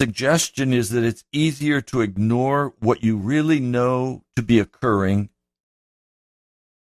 suggestion 0.00 0.72
is 0.72 0.90
that 0.90 1.04
it's 1.04 1.24
easier 1.32 1.80
to 1.80 2.00
ignore 2.00 2.74
what 2.78 3.02
you 3.02 3.16
really 3.16 3.60
know 3.60 4.22
to 4.36 4.42
be 4.42 4.60
occurring 4.60 5.30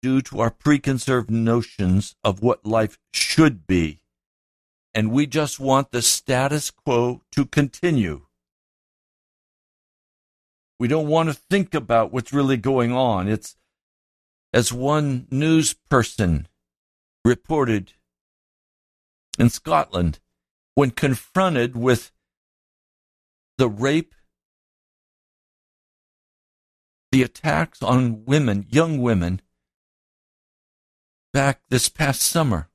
due 0.01 0.21
to 0.21 0.39
our 0.39 0.49
preconceived 0.49 1.29
notions 1.29 2.15
of 2.23 2.41
what 2.41 2.65
life 2.65 2.97
should 3.13 3.67
be. 3.67 4.01
And 4.93 5.11
we 5.11 5.25
just 5.25 5.59
want 5.59 5.91
the 5.91 6.01
status 6.01 6.71
quo 6.71 7.21
to 7.31 7.45
continue. 7.45 8.25
We 10.79 10.87
don't 10.87 11.07
want 11.07 11.29
to 11.29 11.35
think 11.35 11.73
about 11.73 12.11
what's 12.11 12.33
really 12.33 12.57
going 12.57 12.91
on. 12.91 13.27
It's 13.27 13.55
as 14.53 14.73
one 14.73 15.27
news 15.29 15.73
person 15.73 16.47
reported 17.23 17.93
in 19.37 19.49
Scotland 19.49 20.19
when 20.75 20.91
confronted 20.91 21.75
with 21.75 22.11
the 23.61 23.69
rape, 23.69 24.15
the 27.11 27.21
attacks 27.21 27.83
on 27.83 28.25
women, 28.25 28.65
young 28.71 28.99
women, 28.99 29.39
back 31.31 31.61
this 31.69 31.87
past 31.87 32.23
summer. 32.23 32.69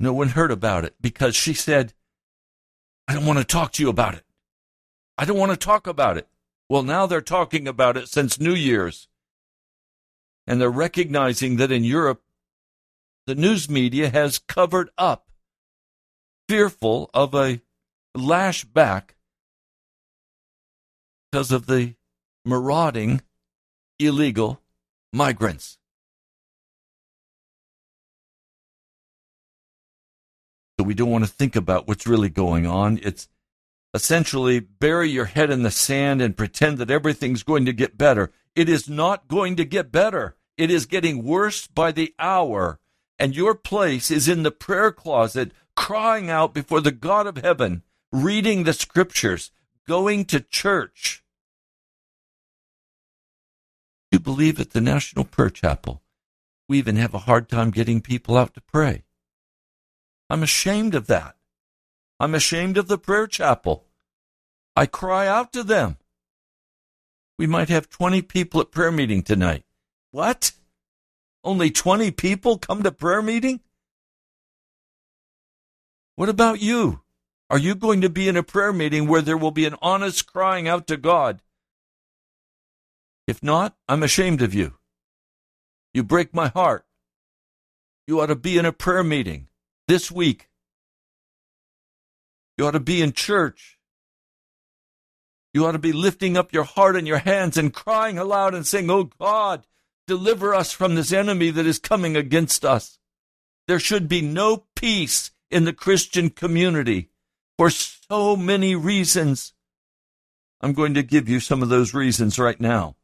No 0.00 0.14
one 0.14 0.30
heard 0.30 0.50
about 0.50 0.86
it 0.86 0.94
because 0.98 1.36
she 1.36 1.52
said, 1.52 1.92
I 3.06 3.12
don't 3.12 3.26
want 3.26 3.38
to 3.38 3.44
talk 3.44 3.72
to 3.72 3.82
you 3.82 3.90
about 3.90 4.14
it. 4.14 4.24
I 5.18 5.26
don't 5.26 5.36
want 5.36 5.52
to 5.52 5.58
talk 5.58 5.86
about 5.86 6.16
it. 6.16 6.26
Well, 6.70 6.84
now 6.84 7.04
they're 7.04 7.20
talking 7.20 7.68
about 7.68 7.98
it 7.98 8.08
since 8.08 8.40
New 8.40 8.54
Year's. 8.54 9.08
And 10.46 10.58
they're 10.58 10.70
recognizing 10.70 11.56
that 11.56 11.70
in 11.70 11.84
Europe, 11.84 12.22
the 13.26 13.34
news 13.34 13.68
media 13.68 14.08
has 14.08 14.38
covered 14.38 14.88
up, 14.96 15.28
fearful 16.48 17.10
of 17.12 17.34
a 17.34 17.60
lash 18.16 18.64
back 18.64 19.16
because 21.30 21.52
of 21.52 21.66
the 21.66 21.94
marauding 22.44 23.20
illegal 23.98 24.60
migrants. 25.12 25.78
So 30.78 30.84
we 30.84 30.94
don't 30.94 31.10
want 31.10 31.24
to 31.24 31.30
think 31.30 31.56
about 31.56 31.88
what's 31.88 32.06
really 32.06 32.28
going 32.28 32.66
on. 32.66 33.00
It's 33.02 33.28
essentially 33.94 34.60
bury 34.60 35.08
your 35.08 35.24
head 35.24 35.50
in 35.50 35.62
the 35.62 35.70
sand 35.70 36.20
and 36.20 36.36
pretend 36.36 36.78
that 36.78 36.90
everything's 36.90 37.42
going 37.42 37.64
to 37.64 37.72
get 37.72 37.96
better. 37.96 38.30
It 38.54 38.68
is 38.68 38.88
not 38.88 39.26
going 39.26 39.56
to 39.56 39.64
get 39.64 39.90
better. 39.90 40.36
It 40.58 40.70
is 40.70 40.86
getting 40.86 41.24
worse 41.24 41.66
by 41.66 41.92
the 41.92 42.14
hour. 42.18 42.78
And 43.18 43.34
your 43.34 43.54
place 43.54 44.10
is 44.10 44.28
in 44.28 44.42
the 44.42 44.50
prayer 44.50 44.92
closet, 44.92 45.52
crying 45.74 46.28
out 46.28 46.52
before 46.52 46.82
the 46.82 46.92
God 46.92 47.26
of 47.26 47.38
heaven 47.38 47.82
reading 48.22 48.64
the 48.64 48.72
scriptures, 48.72 49.50
going 49.86 50.24
to 50.24 50.40
church. 50.40 51.22
You 54.10 54.18
believe 54.18 54.58
at 54.58 54.70
the 54.70 54.80
National 54.80 55.24
Prayer 55.24 55.50
Chapel. 55.50 56.02
We 56.68 56.78
even 56.78 56.96
have 56.96 57.14
a 57.14 57.20
hard 57.20 57.48
time 57.48 57.70
getting 57.70 58.00
people 58.00 58.36
out 58.36 58.54
to 58.54 58.60
pray. 58.60 59.04
I'm 60.30 60.42
ashamed 60.42 60.94
of 60.94 61.06
that. 61.08 61.36
I'm 62.18 62.34
ashamed 62.34 62.78
of 62.78 62.88
the 62.88 62.98
prayer 62.98 63.26
chapel. 63.26 63.84
I 64.74 64.86
cry 64.86 65.28
out 65.28 65.52
to 65.52 65.62
them. 65.62 65.98
We 67.38 67.46
might 67.46 67.68
have 67.68 67.90
20 67.90 68.22
people 68.22 68.60
at 68.62 68.70
prayer 68.70 68.90
meeting 68.90 69.22
tonight. 69.22 69.64
What? 70.10 70.52
Only 71.44 71.70
20 71.70 72.10
people 72.12 72.58
come 72.58 72.82
to 72.82 72.90
prayer 72.90 73.20
meeting? 73.20 73.60
What 76.16 76.30
about 76.30 76.62
you? 76.62 77.02
Are 77.48 77.58
you 77.58 77.74
going 77.74 78.00
to 78.00 78.10
be 78.10 78.28
in 78.28 78.36
a 78.36 78.42
prayer 78.42 78.72
meeting 78.72 79.06
where 79.06 79.22
there 79.22 79.36
will 79.36 79.52
be 79.52 79.66
an 79.66 79.76
honest 79.80 80.26
crying 80.26 80.66
out 80.66 80.86
to 80.88 80.96
God? 80.96 81.42
If 83.26 83.42
not, 83.42 83.76
I'm 83.88 84.02
ashamed 84.02 84.42
of 84.42 84.52
you. 84.52 84.74
You 85.94 86.02
break 86.02 86.34
my 86.34 86.48
heart. 86.48 86.86
You 88.06 88.20
ought 88.20 88.26
to 88.26 88.36
be 88.36 88.58
in 88.58 88.64
a 88.64 88.72
prayer 88.72 89.04
meeting 89.04 89.48
this 89.86 90.10
week. 90.10 90.48
You 92.58 92.66
ought 92.66 92.72
to 92.72 92.80
be 92.80 93.00
in 93.00 93.12
church. 93.12 93.78
You 95.54 95.66
ought 95.66 95.72
to 95.72 95.78
be 95.78 95.92
lifting 95.92 96.36
up 96.36 96.52
your 96.52 96.64
heart 96.64 96.96
and 96.96 97.06
your 97.06 97.18
hands 97.18 97.56
and 97.56 97.72
crying 97.72 98.18
aloud 98.18 98.54
and 98.54 98.66
saying, 98.66 98.90
Oh 98.90 99.04
God, 99.04 99.66
deliver 100.06 100.54
us 100.54 100.72
from 100.72 100.94
this 100.94 101.12
enemy 101.12 101.50
that 101.50 101.66
is 101.66 101.78
coming 101.78 102.16
against 102.16 102.64
us. 102.64 102.98
There 103.66 103.80
should 103.80 104.08
be 104.08 104.20
no 104.20 104.64
peace 104.74 105.30
in 105.50 105.64
the 105.64 105.72
Christian 105.72 106.30
community 106.30 107.10
for 107.58 107.70
so 107.70 108.36
many 108.36 108.74
reasons. 108.74 109.52
I'm 110.60 110.72
going 110.72 110.94
to 110.94 111.02
give 111.02 111.28
you 111.28 111.40
some 111.40 111.62
of 111.62 111.68
those 111.68 111.94
reasons 111.94 112.38
right 112.38 112.60
now. 112.60 112.96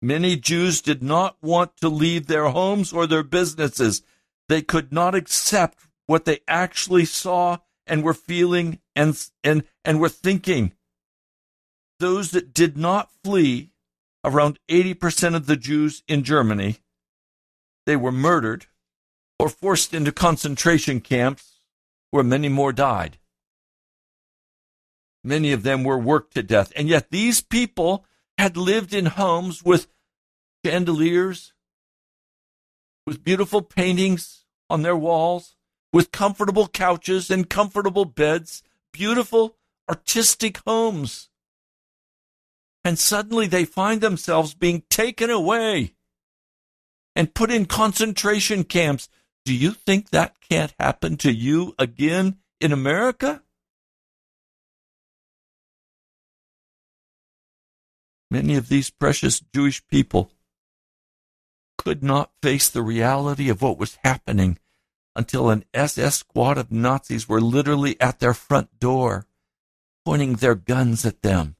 Many 0.00 0.36
Jews 0.36 0.80
did 0.80 1.02
not 1.02 1.36
want 1.42 1.76
to 1.78 1.88
leave 1.88 2.26
their 2.26 2.48
homes 2.48 2.92
or 2.92 3.06
their 3.06 3.24
businesses. 3.24 4.02
They 4.48 4.62
could 4.62 4.92
not 4.92 5.14
accept 5.14 5.78
what 6.06 6.24
they 6.24 6.40
actually 6.46 7.04
saw 7.04 7.58
and 7.86 8.02
were 8.02 8.14
feeling 8.14 8.78
and, 8.94 9.20
and, 9.42 9.64
and 9.84 10.00
were 10.00 10.08
thinking. 10.08 10.72
Those 11.98 12.30
that 12.30 12.54
did 12.54 12.76
not 12.76 13.10
flee, 13.24 13.70
around 14.24 14.60
80% 14.68 15.34
of 15.34 15.46
the 15.46 15.56
Jews 15.56 16.04
in 16.06 16.22
Germany, 16.22 16.78
they 17.86 17.96
were 17.96 18.12
murdered 18.12 18.66
or 19.38 19.48
forced 19.48 19.94
into 19.94 20.12
concentration 20.12 21.00
camps 21.00 21.57
where 22.10 22.24
many 22.24 22.48
more 22.48 22.72
died. 22.72 23.18
Many 25.24 25.52
of 25.52 25.62
them 25.62 25.84
were 25.84 25.98
worked 25.98 26.34
to 26.34 26.42
death. 26.42 26.72
And 26.76 26.88
yet 26.88 27.10
these 27.10 27.40
people 27.40 28.04
had 28.36 28.56
lived 28.56 28.94
in 28.94 29.06
homes 29.06 29.64
with 29.64 29.88
chandeliers, 30.64 31.52
with 33.06 33.24
beautiful 33.24 33.62
paintings 33.62 34.44
on 34.70 34.82
their 34.82 34.96
walls, 34.96 35.56
with 35.92 36.12
comfortable 36.12 36.68
couches 36.68 37.30
and 37.30 37.48
comfortable 37.48 38.04
beds, 38.04 38.62
beautiful 38.92 39.56
artistic 39.88 40.58
homes. 40.66 41.30
And 42.84 42.98
suddenly 42.98 43.46
they 43.46 43.64
find 43.64 44.00
themselves 44.00 44.54
being 44.54 44.82
taken 44.88 45.30
away 45.30 45.94
and 47.16 47.34
put 47.34 47.50
in 47.50 47.66
concentration 47.66 48.64
camps 48.64 49.08
do 49.48 49.54
you 49.54 49.70
think 49.70 50.10
that 50.10 50.36
can't 50.46 50.74
happen 50.78 51.16
to 51.16 51.32
you 51.32 51.74
again 51.78 52.36
in 52.60 52.70
America? 52.70 53.42
Many 58.30 58.56
of 58.56 58.68
these 58.68 58.90
precious 58.90 59.40
Jewish 59.40 59.82
people 59.88 60.30
could 61.78 62.02
not 62.02 62.30
face 62.42 62.68
the 62.68 62.82
reality 62.82 63.48
of 63.48 63.62
what 63.62 63.78
was 63.78 63.96
happening 64.04 64.58
until 65.16 65.48
an 65.48 65.64
SS 65.72 66.16
squad 66.16 66.58
of 66.58 66.70
Nazis 66.70 67.26
were 67.26 67.40
literally 67.40 67.98
at 68.02 68.20
their 68.20 68.34
front 68.34 68.78
door, 68.78 69.24
pointing 70.04 70.34
their 70.34 70.56
guns 70.56 71.06
at 71.06 71.22
them. 71.22 71.56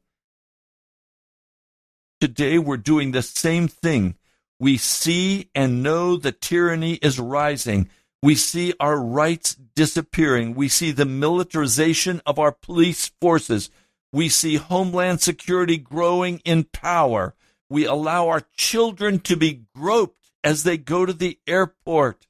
Today 2.20 2.58
we're 2.58 2.76
doing 2.76 3.12
the 3.12 3.22
same 3.22 3.66
thing 3.66 4.18
we 4.60 4.76
see 4.76 5.50
and 5.54 5.82
know 5.82 6.16
the 6.16 6.32
tyranny 6.32 6.94
is 6.94 7.20
rising. 7.20 7.88
We 8.22 8.34
see 8.34 8.74
our 8.80 9.00
rights 9.00 9.54
disappearing. 9.54 10.54
We 10.54 10.68
see 10.68 10.90
the 10.90 11.04
militarization 11.04 12.20
of 12.26 12.38
our 12.38 12.50
police 12.50 13.12
forces. 13.20 13.70
We 14.12 14.28
see 14.28 14.56
Homeland 14.56 15.20
Security 15.20 15.76
growing 15.76 16.40
in 16.44 16.64
power. 16.64 17.34
We 17.70 17.84
allow 17.84 18.28
our 18.28 18.42
children 18.56 19.20
to 19.20 19.36
be 19.36 19.66
groped 19.74 20.30
as 20.42 20.64
they 20.64 20.76
go 20.76 21.06
to 21.06 21.12
the 21.12 21.38
airport. 21.46 22.26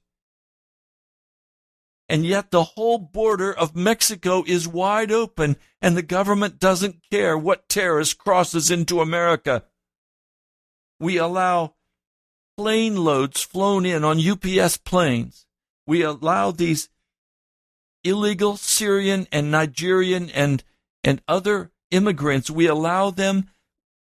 And 2.10 2.26
yet 2.26 2.50
the 2.50 2.64
whole 2.64 2.98
border 2.98 3.52
of 3.52 3.76
Mexico 3.76 4.42
is 4.46 4.66
wide 4.66 5.12
open 5.12 5.56
and 5.80 5.96
the 5.96 6.02
government 6.02 6.58
doesn't 6.58 7.02
care 7.10 7.36
what 7.36 7.68
terrorist 7.68 8.18
crosses 8.18 8.70
into 8.70 9.00
America. 9.00 9.64
We 10.98 11.18
allow 11.18 11.74
plane 12.58 12.96
loads 12.96 13.40
flown 13.40 13.86
in 13.86 14.02
on 14.02 14.18
UPS 14.18 14.78
planes. 14.78 15.46
We 15.86 16.02
allow 16.02 16.50
these 16.50 16.88
illegal 18.02 18.56
Syrian 18.56 19.28
and 19.30 19.52
Nigerian 19.52 20.28
and, 20.30 20.64
and 21.04 21.22
other 21.28 21.70
immigrants, 21.92 22.50
we 22.50 22.66
allow 22.66 23.10
them 23.10 23.48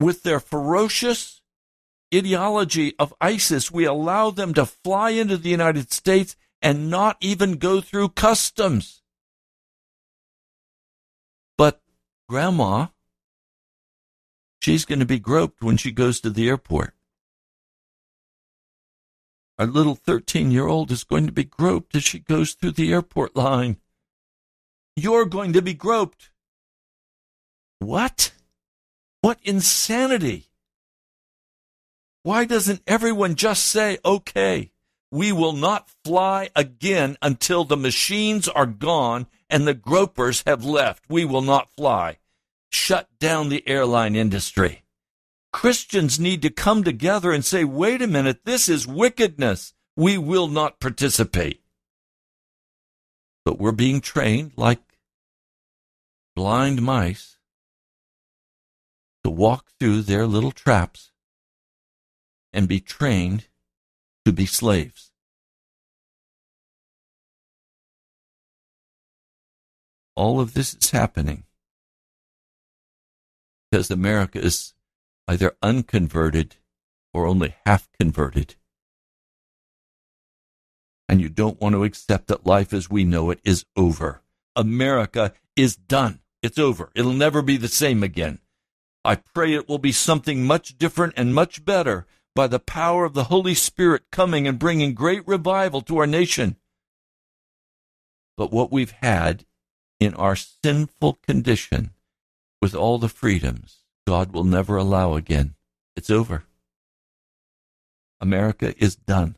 with 0.00 0.22
their 0.22 0.40
ferocious 0.40 1.42
ideology 2.14 2.94
of 2.98 3.12
ISIS, 3.20 3.70
we 3.70 3.84
allow 3.84 4.30
them 4.30 4.54
to 4.54 4.64
fly 4.64 5.10
into 5.10 5.36
the 5.36 5.50
United 5.50 5.92
States 5.92 6.34
and 6.62 6.88
not 6.90 7.18
even 7.20 7.52
go 7.52 7.82
through 7.82 8.08
customs. 8.08 9.02
But 11.58 11.82
grandma, 12.26 12.86
she's 14.62 14.86
going 14.86 15.00
to 15.00 15.06
be 15.06 15.18
groped 15.18 15.62
when 15.62 15.76
she 15.76 15.92
goes 15.92 16.20
to 16.20 16.30
the 16.30 16.48
airport. 16.48 16.94
Our 19.60 19.66
little 19.66 19.94
13 19.94 20.50
year 20.50 20.66
old 20.66 20.90
is 20.90 21.04
going 21.04 21.26
to 21.26 21.32
be 21.32 21.44
groped 21.44 21.94
as 21.94 22.02
she 22.02 22.18
goes 22.18 22.54
through 22.54 22.70
the 22.70 22.94
airport 22.94 23.36
line. 23.36 23.76
You're 24.96 25.26
going 25.26 25.52
to 25.52 25.60
be 25.60 25.74
groped. 25.74 26.30
What? 27.78 28.32
What 29.20 29.38
insanity! 29.42 30.46
Why 32.22 32.46
doesn't 32.46 32.80
everyone 32.86 33.34
just 33.34 33.66
say, 33.66 33.98
okay, 34.02 34.72
we 35.10 35.30
will 35.30 35.52
not 35.52 35.90
fly 36.06 36.48
again 36.56 37.18
until 37.20 37.64
the 37.64 37.76
machines 37.76 38.48
are 38.48 38.64
gone 38.64 39.26
and 39.50 39.68
the 39.68 39.74
gropers 39.74 40.42
have 40.46 40.64
left? 40.64 41.04
We 41.10 41.26
will 41.26 41.42
not 41.42 41.70
fly. 41.70 42.16
Shut 42.70 43.10
down 43.18 43.50
the 43.50 43.68
airline 43.68 44.16
industry. 44.16 44.84
Christians 45.52 46.20
need 46.20 46.42
to 46.42 46.50
come 46.50 46.84
together 46.84 47.32
and 47.32 47.44
say, 47.44 47.64
wait 47.64 48.02
a 48.02 48.06
minute, 48.06 48.44
this 48.44 48.68
is 48.68 48.86
wickedness. 48.86 49.74
We 49.96 50.16
will 50.16 50.48
not 50.48 50.80
participate. 50.80 51.60
But 53.44 53.58
we're 53.58 53.72
being 53.72 54.00
trained 54.00 54.52
like 54.56 54.80
blind 56.36 56.82
mice 56.82 57.38
to 59.24 59.30
walk 59.30 59.72
through 59.78 60.02
their 60.02 60.26
little 60.26 60.52
traps 60.52 61.10
and 62.52 62.68
be 62.68 62.80
trained 62.80 63.48
to 64.24 64.32
be 64.32 64.46
slaves. 64.46 65.10
All 70.14 70.40
of 70.40 70.54
this 70.54 70.74
is 70.74 70.90
happening 70.90 71.44
because 73.70 73.90
America 73.90 74.38
is 74.38 74.74
either 75.30 75.56
unconverted 75.62 76.56
or 77.14 77.24
only 77.24 77.54
half 77.64 77.88
converted. 78.00 78.56
And 81.08 81.20
you 81.20 81.28
don't 81.28 81.60
want 81.60 81.76
to 81.76 81.84
accept 81.84 82.26
that 82.26 82.44
life 82.44 82.72
as 82.72 82.90
we 82.90 83.04
know 83.04 83.30
it 83.30 83.38
is 83.44 83.64
over. 83.76 84.22
America 84.56 85.32
is 85.54 85.76
done. 85.76 86.18
It's 86.42 86.58
over. 86.58 86.90
It'll 86.96 87.12
never 87.12 87.42
be 87.42 87.56
the 87.56 87.68
same 87.68 88.02
again. 88.02 88.40
I 89.04 89.14
pray 89.14 89.54
it 89.54 89.68
will 89.68 89.78
be 89.78 89.92
something 89.92 90.44
much 90.44 90.76
different 90.76 91.14
and 91.16 91.32
much 91.32 91.64
better 91.64 92.08
by 92.34 92.48
the 92.48 92.58
power 92.58 93.04
of 93.04 93.14
the 93.14 93.24
Holy 93.24 93.54
Spirit 93.54 94.02
coming 94.10 94.48
and 94.48 94.58
bringing 94.58 94.94
great 94.94 95.26
revival 95.28 95.80
to 95.82 95.98
our 95.98 96.08
nation. 96.08 96.56
But 98.36 98.52
what 98.52 98.72
we've 98.72 98.94
had 99.00 99.44
in 100.00 100.12
our 100.14 100.34
sinful 100.34 101.20
condition 101.22 101.92
with 102.60 102.74
all 102.74 102.98
the 102.98 103.08
freedoms 103.08 103.79
God 104.06 104.32
will 104.32 104.44
never 104.44 104.76
allow 104.76 105.14
again. 105.14 105.54
It's 105.96 106.10
over. 106.10 106.44
America 108.20 108.74
is 108.82 108.96
done. 108.96 109.36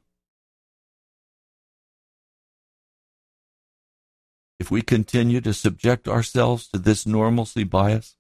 If 4.59 4.71
we 4.71 4.83
continue 4.83 5.41
to 5.41 5.53
subject 5.53 6.07
ourselves 6.09 6.69
to 6.69 6.79
this 6.79 7.07
normalcy 7.07 7.65
bias, 7.65 8.17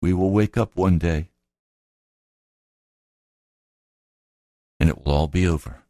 We 0.00 0.12
will 0.12 0.30
wake 0.30 0.56
up 0.56 0.76
one 0.76 0.98
day 0.98 1.30
and 4.78 4.88
it 4.88 5.04
will 5.04 5.12
all 5.12 5.26
be 5.26 5.46
over. 5.46 5.82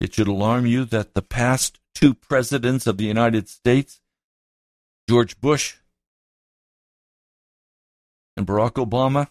It 0.00 0.14
should 0.14 0.28
alarm 0.28 0.66
you 0.66 0.84
that 0.86 1.14
the 1.14 1.22
past 1.22 1.78
two 1.94 2.14
presidents 2.14 2.86
of 2.86 2.96
the 2.96 3.04
United 3.04 3.48
States, 3.48 4.00
George 5.10 5.40
Bush 5.40 5.74
and 8.36 8.46
Barack 8.46 8.74
Obama, 8.74 9.26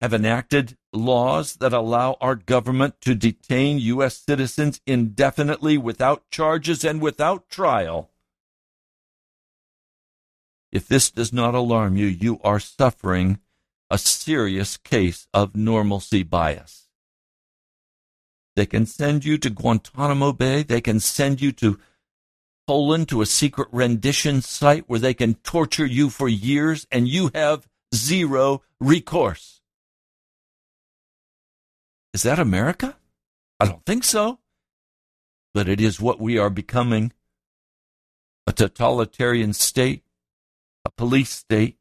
have 0.00 0.14
enacted 0.14 0.76
laws 0.92 1.56
that 1.56 1.72
allow 1.72 2.16
our 2.20 2.36
government 2.36 3.00
to 3.00 3.16
detain 3.16 3.80
U.S. 3.80 4.16
citizens 4.16 4.80
indefinitely 4.86 5.76
without 5.76 6.30
charges 6.30 6.84
and 6.84 7.00
without 7.00 7.48
trial. 7.48 8.12
If 10.70 10.86
this 10.86 11.10
does 11.10 11.32
not 11.32 11.56
alarm 11.56 11.96
you, 11.96 12.06
you 12.06 12.38
are 12.44 12.60
suffering 12.60 13.40
a 13.90 13.98
serious 13.98 14.76
case 14.76 15.26
of 15.34 15.56
normalcy 15.56 16.22
bias. 16.22 16.86
They 18.54 18.66
can 18.66 18.86
send 18.86 19.24
you 19.24 19.36
to 19.38 19.50
Guantanamo 19.50 20.32
Bay. 20.32 20.62
They 20.62 20.80
can 20.80 21.00
send 21.00 21.40
you 21.40 21.50
to 21.54 21.80
Poland 22.66 23.08
to 23.08 23.22
a 23.22 23.26
secret 23.26 23.68
rendition 23.70 24.42
site 24.42 24.84
where 24.88 24.98
they 24.98 25.14
can 25.14 25.34
torture 25.34 25.86
you 25.86 26.10
for 26.10 26.28
years 26.28 26.86
and 26.90 27.06
you 27.06 27.30
have 27.34 27.68
zero 27.94 28.62
recourse. 28.80 29.60
Is 32.12 32.22
that 32.22 32.38
America? 32.38 32.96
I 33.60 33.66
don't 33.66 33.84
think 33.84 34.04
so. 34.04 34.38
But 35.54 35.68
it 35.68 35.80
is 35.80 36.00
what 36.00 36.20
we 36.20 36.38
are 36.38 36.50
becoming 36.50 37.12
a 38.46 38.52
totalitarian 38.52 39.52
state, 39.52 40.02
a 40.84 40.90
police 40.90 41.30
state. 41.30 41.76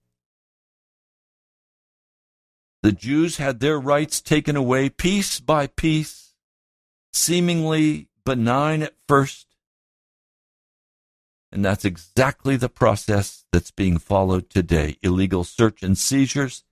The 2.84 2.92
Jews 2.92 3.38
had 3.38 3.60
their 3.60 3.80
rights 3.80 4.22
taken 4.22 4.56
away 4.56 4.90
piece 4.90 5.40
by 5.40 5.68
piece, 5.68 6.36
seemingly 7.14 8.10
benign 8.26 8.84
at 8.84 8.94
first. 9.08 9.55
And 11.56 11.64
that's 11.64 11.86
exactly 11.86 12.58
the 12.58 12.68
process 12.68 13.46
that's 13.54 13.72
being 13.72 13.98
followed 13.98 14.50
today. 14.50 14.98
Illegal 15.02 15.46
search 15.46 15.82
and 15.84 15.98
seizures, 15.98 16.66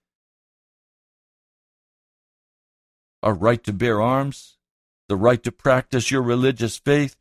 our 3.24 3.34
right 3.34 3.64
to 3.64 3.72
bear 3.72 4.02
arms, 4.02 4.58
the 5.08 5.16
right 5.16 5.42
to 5.44 5.54
practice 5.54 6.12
your 6.12 6.22
religious 6.22 6.78
faith, 6.78 7.16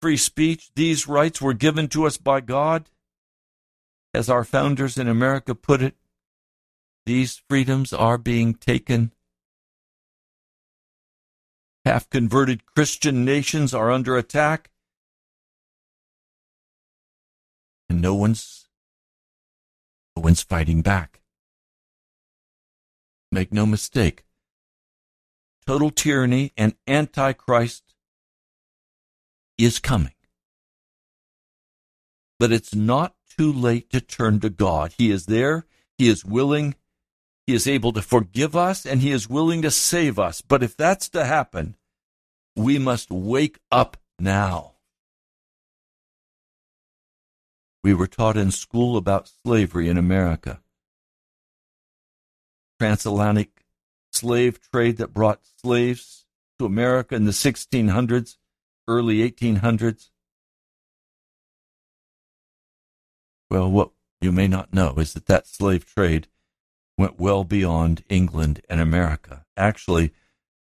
free 0.00 0.16
speech. 0.16 0.70
These 0.76 1.08
rights 1.08 1.42
were 1.42 1.54
given 1.54 1.88
to 1.88 2.06
us 2.06 2.18
by 2.18 2.40
God. 2.40 2.88
As 4.14 4.30
our 4.30 4.44
founders 4.44 4.96
in 4.96 5.08
America 5.08 5.56
put 5.56 5.82
it, 5.82 5.96
these 7.04 7.42
freedoms 7.48 7.92
are 7.92 8.16
being 8.16 8.54
taken. 8.54 9.12
Half 11.84 12.10
converted 12.10 12.64
Christian 12.64 13.24
nations 13.24 13.74
are 13.74 13.90
under 13.90 14.16
attack. 14.16 14.69
And 17.90 18.00
no 18.00 18.14
one's 18.14 18.68
no 20.16 20.22
one's 20.22 20.42
fighting 20.42 20.80
back. 20.80 21.20
Make 23.30 23.52
no 23.52 23.66
mistake 23.66 24.24
total 25.70 25.90
tyranny 25.92 26.52
and 26.56 26.74
antichrist 26.88 27.94
is 29.56 29.78
coming. 29.78 30.14
But 32.40 32.50
it's 32.50 32.74
not 32.74 33.14
too 33.38 33.52
late 33.52 33.88
to 33.90 34.00
turn 34.00 34.40
to 34.40 34.50
God. 34.50 34.94
He 34.98 35.12
is 35.12 35.26
there, 35.26 35.66
He 35.96 36.08
is 36.08 36.24
willing, 36.24 36.74
He 37.46 37.54
is 37.54 37.68
able 37.68 37.92
to 37.92 38.02
forgive 38.02 38.56
us, 38.56 38.84
and 38.84 39.00
He 39.00 39.12
is 39.12 39.30
willing 39.30 39.62
to 39.62 39.70
save 39.70 40.18
us. 40.18 40.40
But 40.40 40.64
if 40.64 40.76
that's 40.76 41.08
to 41.10 41.24
happen, 41.24 41.76
we 42.56 42.76
must 42.76 43.12
wake 43.12 43.60
up 43.70 43.96
now. 44.18 44.72
We 47.82 47.94
were 47.94 48.06
taught 48.06 48.36
in 48.36 48.50
school 48.50 48.96
about 48.96 49.30
slavery 49.42 49.88
in 49.88 49.96
America. 49.96 50.60
Transatlantic 52.78 53.64
slave 54.12 54.60
trade 54.60 54.98
that 54.98 55.14
brought 55.14 55.40
slaves 55.62 56.26
to 56.58 56.66
America 56.66 57.14
in 57.14 57.24
the 57.24 57.30
1600s, 57.30 58.36
early 58.86 59.18
1800s? 59.30 60.10
Well, 63.50 63.70
what 63.70 63.90
you 64.20 64.30
may 64.30 64.46
not 64.46 64.72
know 64.72 64.94
is 64.98 65.14
that 65.14 65.26
that 65.26 65.46
slave 65.46 65.86
trade 65.86 66.28
went 66.98 67.18
well 67.18 67.44
beyond 67.44 68.04
England 68.10 68.60
and 68.68 68.80
America. 68.80 69.46
Actually, 69.56 70.12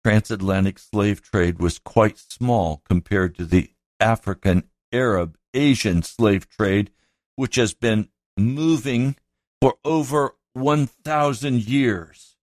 transatlantic 0.03 0.79
slave 0.79 1.21
trade 1.21 1.59
was 1.59 1.77
quite 1.77 2.17
small 2.17 2.81
compared 2.87 3.35
to 3.35 3.45
the 3.45 3.71
African, 3.99 4.63
Arab, 4.91 5.37
Asian 5.55 6.03
slave 6.03 6.47
trade, 6.49 6.91
which 7.35 7.55
has 7.55 7.73
been 7.73 8.09
moving 8.37 9.15
for 9.61 9.75
over 9.83 10.35
1,000 10.53 11.67
years 11.67 12.35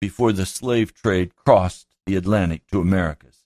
before 0.00 0.32
the 0.32 0.46
slave 0.46 0.94
trade 0.94 1.34
crossed 1.36 1.86
the 2.06 2.16
Atlantic 2.16 2.66
to 2.68 2.80
Americas. 2.80 3.44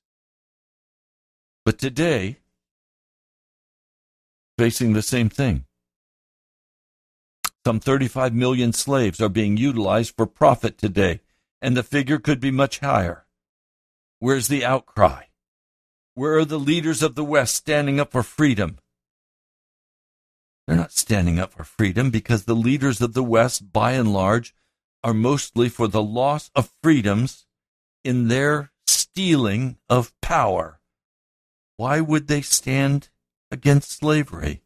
But 1.65 1.79
today, 1.79 2.39
facing 4.59 4.93
the 4.93 5.03
same 5.03 5.29
thing. 5.29 5.65
Some 7.67 7.81
35 7.81 8.35
million 8.35 8.73
slaves 8.73 9.21
are 9.21 9.29
being 9.29 9.57
utilized 9.57 10.15
for 10.17 10.27
profit 10.27 10.79
today, 10.79 11.21
and 11.63 11.77
the 11.77 11.83
figure 11.83 12.19
could 12.19 12.41
be 12.41 12.51
much 12.51 12.81
higher. 12.81 13.27
Where's 14.19 14.49
the 14.49 14.65
outcry? 14.65 15.25
Where 16.21 16.37
are 16.37 16.45
the 16.45 16.59
leaders 16.59 17.03
of 17.03 17.15
the 17.15 17.25
West 17.25 17.55
standing 17.55 17.99
up 17.99 18.13
for 18.13 18.23
freedom? 18.23 18.79
They're 20.67 20.77
not 20.77 20.93
standing 20.93 21.39
up 21.39 21.55
for 21.55 21.65
freedom 21.65 22.11
because 22.11 22.45
the 22.45 22.55
leaders 22.55 23.01
of 23.01 23.15
the 23.15 23.23
West, 23.23 23.73
by 23.73 23.93
and 23.93 24.13
large, 24.13 24.55
are 25.03 25.15
mostly 25.15 25.71
for 25.71 25.89
the 25.89 26.03
loss 26.03 26.51
of 26.55 26.75
freedoms 26.83 27.47
in 28.05 28.29
their 28.29 28.71
stealing 28.87 29.79
of 29.89 30.13
power. 30.21 30.81
Why 31.79 32.03
would 32.03 32.29
they 32.29 32.43
stand 32.43 33.09
against 33.51 33.91
slavery? 33.91 34.61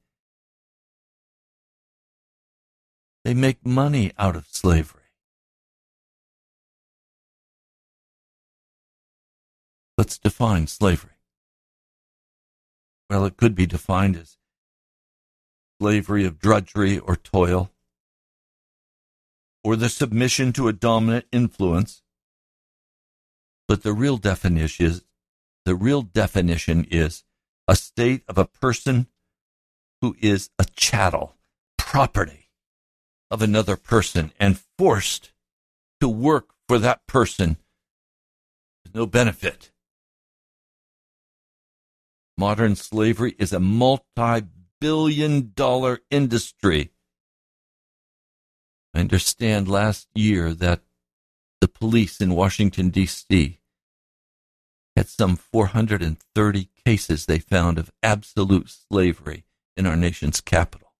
They 3.25 3.33
make 3.33 3.64
money 3.64 4.11
out 4.19 4.35
of 4.35 4.49
slavery. 4.51 5.03
Let's 9.97 10.19
define 10.19 10.67
slavery. 10.67 11.13
Well, 13.11 13.25
it 13.25 13.37
could 13.37 13.55
be 13.55 13.67
defined 13.67 14.17
as 14.17 14.38
slavery 15.81 16.25
of 16.25 16.38
drudgery 16.38 16.99
or 16.99 17.17
toil, 17.17 17.71
or 19.62 19.77
the 19.77 19.88
submission 19.88 20.53
to 20.55 20.69
a 20.69 20.73
dominant 20.73 21.27
influence. 21.33 22.03
But 23.67 23.83
the 23.83 23.93
real 23.93 24.17
definition 24.17 24.87
is 24.87 25.05
the 25.64 25.75
real 25.75 26.03
definition 26.03 26.87
is 26.90 27.25
a 27.67 27.77
state 27.77 28.23
of 28.29 28.37
a 28.37 28.45
person 28.45 29.07
who 30.01 30.17
is 30.21 30.51
a 30.59 30.67
chattel, 30.77 31.37
property 31.79 32.51
of 33.31 33.40
another 33.40 33.77
person, 33.77 34.33
and 34.38 34.61
forced 34.79 35.33
to 36.01 36.09
work 36.09 36.55
for 36.69 36.79
that 36.79 37.07
person 37.07 37.57
with 38.85 38.95
no 38.95 39.07
benefit. 39.07 39.71
Modern 42.37 42.77
slavery 42.77 43.35
is 43.38 43.53
a 43.53 43.61
multi 43.61 44.47
billion 44.81 45.53
dollar 45.55 46.01
industry 46.11 46.90
I 48.94 49.01
understand 49.01 49.66
last 49.66 50.07
year 50.14 50.55
that 50.55 50.81
the 51.61 51.66
police 51.66 52.20
in 52.20 52.35
Washington, 52.35 52.90
D.C. 52.90 53.59
had 54.94 55.09
some 55.09 55.35
430 55.35 56.68
cases 56.87 57.27
they 57.27 57.40
found 57.40 57.79
of 57.79 57.90
absolute 58.05 58.70
slavery 58.70 59.44
in 59.77 59.87
our 59.87 59.97
nation's 59.97 60.40
capital. 60.40 60.92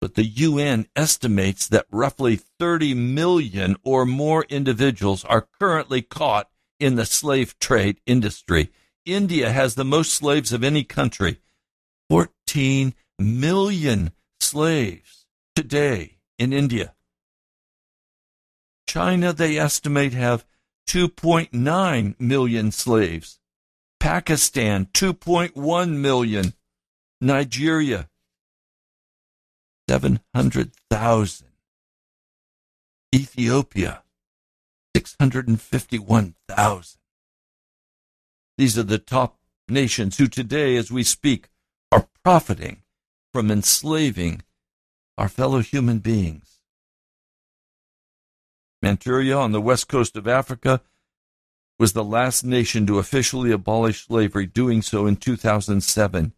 But 0.00 0.14
the 0.14 0.24
UN 0.24 0.86
estimates 0.94 1.66
that 1.68 1.86
roughly 1.90 2.36
30 2.36 2.94
million 2.94 3.76
or 3.82 4.06
more 4.06 4.44
individuals 4.44 5.24
are 5.24 5.48
currently 5.58 6.02
caught 6.02 6.48
in 6.78 6.94
the 6.94 7.04
slave 7.04 7.58
trade 7.58 8.00
industry. 8.06 8.70
India 9.04 9.50
has 9.50 9.74
the 9.74 9.84
most 9.84 10.12
slaves 10.12 10.52
of 10.52 10.62
any 10.62 10.84
country 10.84 11.40
14 12.08 12.94
million 13.18 14.12
slaves 14.40 15.26
today 15.54 16.18
in 16.38 16.52
India. 16.52 16.94
China, 18.86 19.32
they 19.32 19.58
estimate, 19.58 20.12
have 20.12 20.44
2.9 20.88 22.14
million 22.18 22.72
slaves. 22.72 23.38
Pakistan, 24.00 24.86
2.1 24.86 25.90
million. 25.90 26.54
Nigeria, 27.20 28.08
700,000. 29.88 31.46
Ethiopia, 33.14 34.02
651,000. 34.96 36.99
These 38.60 38.76
are 38.76 38.82
the 38.82 38.98
top 38.98 39.38
nations 39.70 40.18
who 40.18 40.26
today, 40.26 40.76
as 40.76 40.92
we 40.92 41.02
speak, 41.02 41.48
are 41.90 42.10
profiting 42.22 42.82
from 43.32 43.50
enslaving 43.50 44.42
our 45.16 45.30
fellow 45.30 45.60
human 45.60 46.00
beings. 46.00 46.60
Mauritania 48.82 49.38
on 49.38 49.52
the 49.52 49.62
west 49.62 49.88
coast 49.88 50.14
of 50.14 50.28
Africa 50.28 50.82
was 51.78 51.94
the 51.94 52.04
last 52.04 52.44
nation 52.44 52.86
to 52.86 52.98
officially 52.98 53.50
abolish 53.50 54.04
slavery, 54.04 54.44
doing 54.44 54.82
so 54.82 55.06
in 55.06 55.16
2007. 55.16 56.34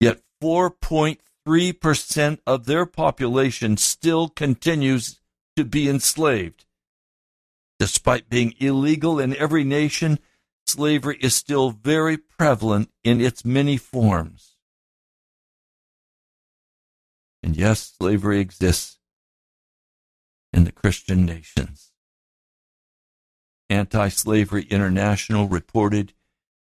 Yet 0.00 0.22
4.3% 0.42 2.38
of 2.48 2.66
their 2.66 2.84
population 2.84 3.76
still 3.76 4.28
continues 4.28 5.20
to 5.54 5.64
be 5.64 5.88
enslaved. 5.88 6.64
Despite 7.78 8.28
being 8.28 8.56
illegal 8.58 9.20
in 9.20 9.36
every 9.36 9.62
nation, 9.62 10.18
slavery 10.70 11.18
is 11.20 11.34
still 11.34 11.70
very 11.70 12.16
prevalent 12.16 12.90
in 13.02 13.20
its 13.20 13.44
many 13.44 13.76
forms. 13.76 14.56
And 17.42 17.56
yes, 17.56 17.94
slavery 17.98 18.40
exists 18.40 18.98
in 20.52 20.64
the 20.64 20.72
Christian 20.72 21.24
nations. 21.24 21.92
Anti 23.68 24.08
Slavery 24.08 24.64
International 24.64 25.48
reported 25.48 26.12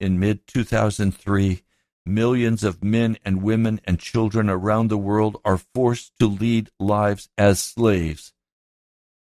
in 0.00 0.18
mid 0.18 0.46
2003 0.46 1.62
millions 2.06 2.64
of 2.64 2.82
men 2.84 3.16
and 3.24 3.42
women 3.42 3.80
and 3.84 3.98
children 3.98 4.50
around 4.50 4.88
the 4.88 4.98
world 4.98 5.40
are 5.44 5.58
forced 5.58 6.18
to 6.18 6.26
lead 6.26 6.70
lives 6.78 7.28
as 7.38 7.60
slaves. 7.60 8.32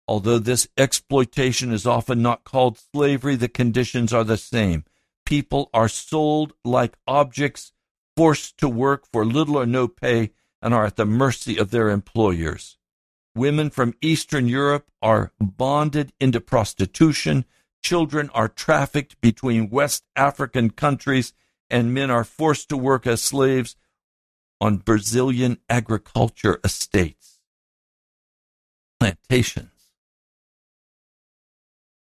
Although 0.09 0.39
this 0.39 0.67
exploitation 0.79 1.71
is 1.71 1.87
often 1.87 2.23
not 2.23 2.43
called 2.43 2.79
slavery, 2.79 3.37
the 3.37 3.47
conditions 3.47 4.11
are 4.11 4.25
the 4.25 4.39
same. 4.39 4.85
People 5.27 5.69
are 5.75 5.89
sold 5.89 6.55
like 6.65 6.97
objects, 7.07 7.73
forced 8.17 8.57
to 8.59 8.71
work 8.71 9.05
for 9.13 9.27
little 9.27 9.59
or 9.59 9.67
no 9.67 9.87
pay, 9.87 10.31
and 10.63 10.73
are 10.73 10.87
at 10.87 10.97
the 10.97 11.05
mercy 11.05 11.59
of 11.59 11.71
their 11.71 11.91
employers. 11.91 12.79
Women 13.35 13.69
from 13.69 13.95
Eastern 14.01 14.49
Europe 14.49 14.91
are 15.03 15.33
bonded 15.39 16.15
into 16.19 16.41
prostitution. 16.41 17.45
Children 17.85 18.31
are 18.33 18.49
trafficked 18.49 19.21
between 19.21 19.69
West 19.69 20.05
African 20.17 20.71
countries, 20.71 21.35
and 21.69 21.93
men 21.93 22.11
are 22.11 22.25
forced 22.25 22.71
to 22.71 22.79
work 22.79 23.07
as 23.07 23.21
slaves 23.21 23.77
on 24.59 24.79
Brazilian 24.79 25.59
agriculture 25.69 26.59
estates. 26.65 27.41
Plantations. 28.99 29.78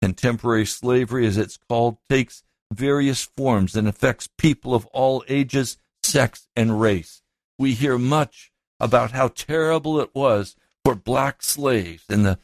Contemporary 0.06 0.64
slavery, 0.64 1.26
as 1.26 1.36
it's 1.36 1.58
called, 1.68 1.96
takes 2.08 2.44
various 2.72 3.24
forms 3.24 3.74
and 3.74 3.88
affects 3.88 4.28
people 4.38 4.72
of 4.72 4.86
all 4.92 5.24
ages, 5.26 5.78
sex, 6.00 6.46
and 6.54 6.80
race. 6.80 7.22
We 7.58 7.74
hear 7.74 7.98
much 7.98 8.52
about 8.78 9.10
how 9.10 9.26
terrible 9.26 9.98
it 9.98 10.14
was 10.14 10.54
for 10.84 10.94
black 10.94 11.42
slaves 11.42 12.04
and 12.08 12.24
the 12.24 12.38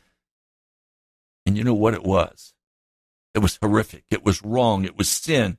and 1.47 1.57
you 1.57 1.63
know 1.63 1.73
what 1.73 1.95
it 1.95 2.03
was? 2.03 2.53
It 3.33 3.39
was 3.39 3.61
horrific. 3.63 4.07
It 4.11 4.25
was 4.25 4.43
wrong. 4.43 4.85
It 4.85 4.99
was 4.99 5.09
sin. 5.09 5.59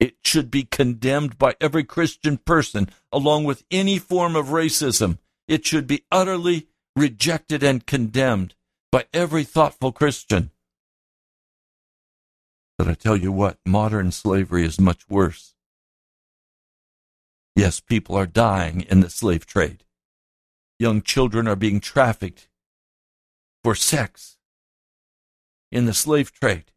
It 0.00 0.16
should 0.24 0.50
be 0.50 0.64
condemned 0.64 1.38
by 1.38 1.54
every 1.60 1.84
christian 1.84 2.38
person 2.38 2.88
along 3.12 3.44
with 3.44 3.62
any 3.70 4.00
form 4.00 4.34
of 4.34 4.46
racism. 4.46 5.18
It 5.46 5.64
should 5.64 5.86
be 5.86 6.04
utterly 6.10 6.66
rejected 6.96 7.62
and 7.62 7.86
condemned 7.86 8.56
by 8.96 9.04
every 9.12 9.44
thoughtful 9.44 9.92
christian. 9.92 10.50
But 12.78 12.88
i 12.88 12.94
tell 12.94 13.14
you 13.14 13.30
what 13.30 13.58
modern 13.66 14.10
slavery 14.10 14.64
is 14.64 14.80
much 14.80 15.06
worse. 15.06 15.54
Yes 17.54 17.78
people 17.78 18.16
are 18.16 18.24
dying 18.24 18.80
in 18.80 19.00
the 19.00 19.10
slave 19.10 19.44
trade. 19.44 19.84
Young 20.78 21.02
children 21.02 21.46
are 21.46 21.56
being 21.56 21.78
trafficked 21.78 22.48
for 23.62 23.74
sex 23.74 24.38
in 25.70 25.84
the 25.84 25.92
slave 25.92 26.32
trade. 26.32 26.72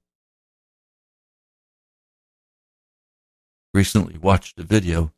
Recently 3.74 4.18
watched 4.18 4.60
a 4.60 4.64
video 4.64 5.14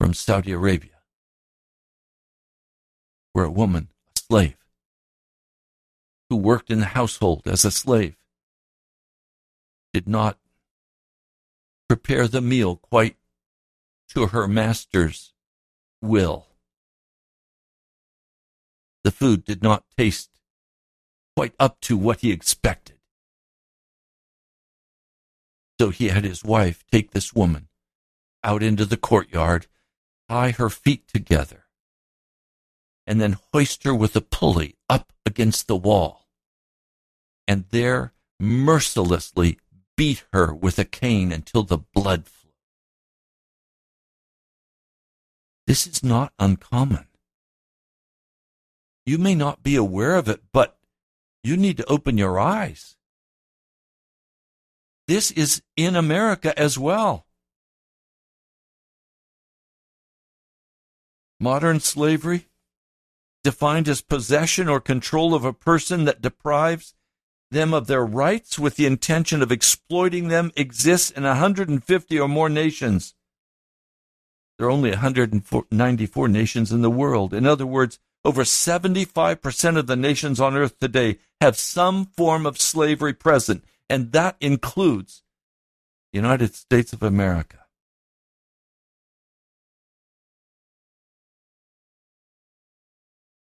from 0.00 0.14
Saudi 0.14 0.52
Arabia 0.52 1.02
where 3.34 3.44
a 3.44 3.50
woman, 3.50 3.88
a 4.16 4.18
slave, 4.18 4.59
who 6.30 6.36
worked 6.36 6.70
in 6.70 6.80
the 6.80 6.86
household 6.86 7.42
as 7.44 7.66
a 7.66 7.70
slave, 7.70 8.16
did 9.92 10.08
not 10.08 10.38
prepare 11.88 12.26
the 12.26 12.40
meal 12.40 12.76
quite 12.76 13.16
to 14.08 14.28
her 14.28 14.48
master's 14.48 15.34
will 16.00 16.46
the 19.02 19.10
food 19.10 19.44
did 19.44 19.62
not 19.62 19.84
taste 19.96 20.30
quite 21.36 21.54
up 21.58 21.80
to 21.80 21.96
what 21.96 22.20
he 22.20 22.30
expected. 22.30 22.98
So 25.80 25.90
he 25.90 26.08
had 26.08 26.24
his 26.24 26.44
wife 26.44 26.84
take 26.90 27.12
this 27.12 27.32
woman 27.32 27.68
out 28.44 28.62
into 28.62 28.84
the 28.84 28.96
courtyard, 28.96 29.66
tie 30.28 30.50
her 30.50 30.68
feet 30.68 31.08
together, 31.08 31.64
and 33.06 33.20
then 33.20 33.38
hoist 33.52 33.84
her 33.84 33.94
with 33.94 34.14
a 34.16 34.20
pulley 34.20 34.76
up 34.88 35.12
against 35.24 35.66
the 35.66 35.76
wall, 35.76 36.19
and 37.50 37.64
there 37.70 38.12
mercilessly 38.38 39.58
beat 39.96 40.22
her 40.32 40.54
with 40.54 40.78
a 40.78 40.84
cane 40.84 41.32
until 41.32 41.64
the 41.64 41.78
blood 41.78 42.24
flowed. 42.24 42.54
This 45.66 45.84
is 45.84 46.04
not 46.04 46.32
uncommon. 46.38 47.08
You 49.04 49.18
may 49.18 49.34
not 49.34 49.64
be 49.64 49.74
aware 49.74 50.14
of 50.14 50.28
it, 50.28 50.42
but 50.52 50.78
you 51.42 51.56
need 51.56 51.76
to 51.78 51.86
open 51.86 52.16
your 52.16 52.38
eyes. 52.38 52.94
This 55.08 55.32
is 55.32 55.60
in 55.76 55.96
America 55.96 56.56
as 56.56 56.78
well. 56.78 57.26
Modern 61.40 61.80
slavery, 61.80 62.46
defined 63.42 63.88
as 63.88 64.02
possession 64.02 64.68
or 64.68 64.78
control 64.78 65.34
of 65.34 65.44
a 65.44 65.52
person 65.52 66.04
that 66.04 66.22
deprives 66.22 66.94
them 67.50 67.74
of 67.74 67.86
their 67.86 68.04
rights 68.04 68.58
with 68.58 68.76
the 68.76 68.86
intention 68.86 69.42
of 69.42 69.50
exploiting 69.50 70.28
them, 70.28 70.52
exists 70.56 71.10
in 71.10 71.24
150 71.24 72.20
or 72.20 72.28
more 72.28 72.48
nations. 72.48 73.14
There 74.58 74.68
are 74.68 74.70
only 74.70 74.90
194 74.90 76.28
nations 76.28 76.70
in 76.70 76.82
the 76.82 76.90
world. 76.90 77.32
In 77.32 77.46
other 77.46 77.66
words, 77.66 77.98
over 78.24 78.42
75% 78.42 79.78
of 79.78 79.86
the 79.86 79.96
nations 79.96 80.40
on 80.40 80.56
earth 80.56 80.78
today 80.78 81.18
have 81.40 81.56
some 81.56 82.04
form 82.04 82.44
of 82.44 82.60
slavery 82.60 83.14
present, 83.14 83.64
and 83.88 84.12
that 84.12 84.36
includes 84.40 85.22
the 86.12 86.18
United 86.18 86.54
States 86.54 86.92
of 86.92 87.02
America. 87.02 87.59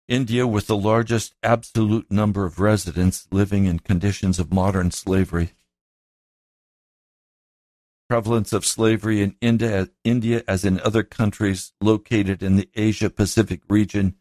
India, 0.09 0.47
with 0.47 0.66
the 0.66 0.77
largest 0.77 1.35
absolute 1.42 2.11
number 2.11 2.45
of 2.45 2.61
residents 2.61 3.27
living 3.31 3.64
in 3.64 3.81
conditions 3.81 4.38
of 4.38 4.53
modern 4.53 4.90
slavery. 4.90 5.53
Prevalence 8.09 8.53
of 8.53 8.65
slavery 8.65 9.21
in 9.21 9.35
India, 9.40 9.88
India 10.04 10.44
as 10.46 10.65
in 10.65 10.79
other 10.81 11.02
countries 11.02 11.73
located 11.81 12.40
in 12.40 12.54
the 12.54 12.69
Asia 12.75 13.11
Pacific 13.11 13.63
region 13.69 14.15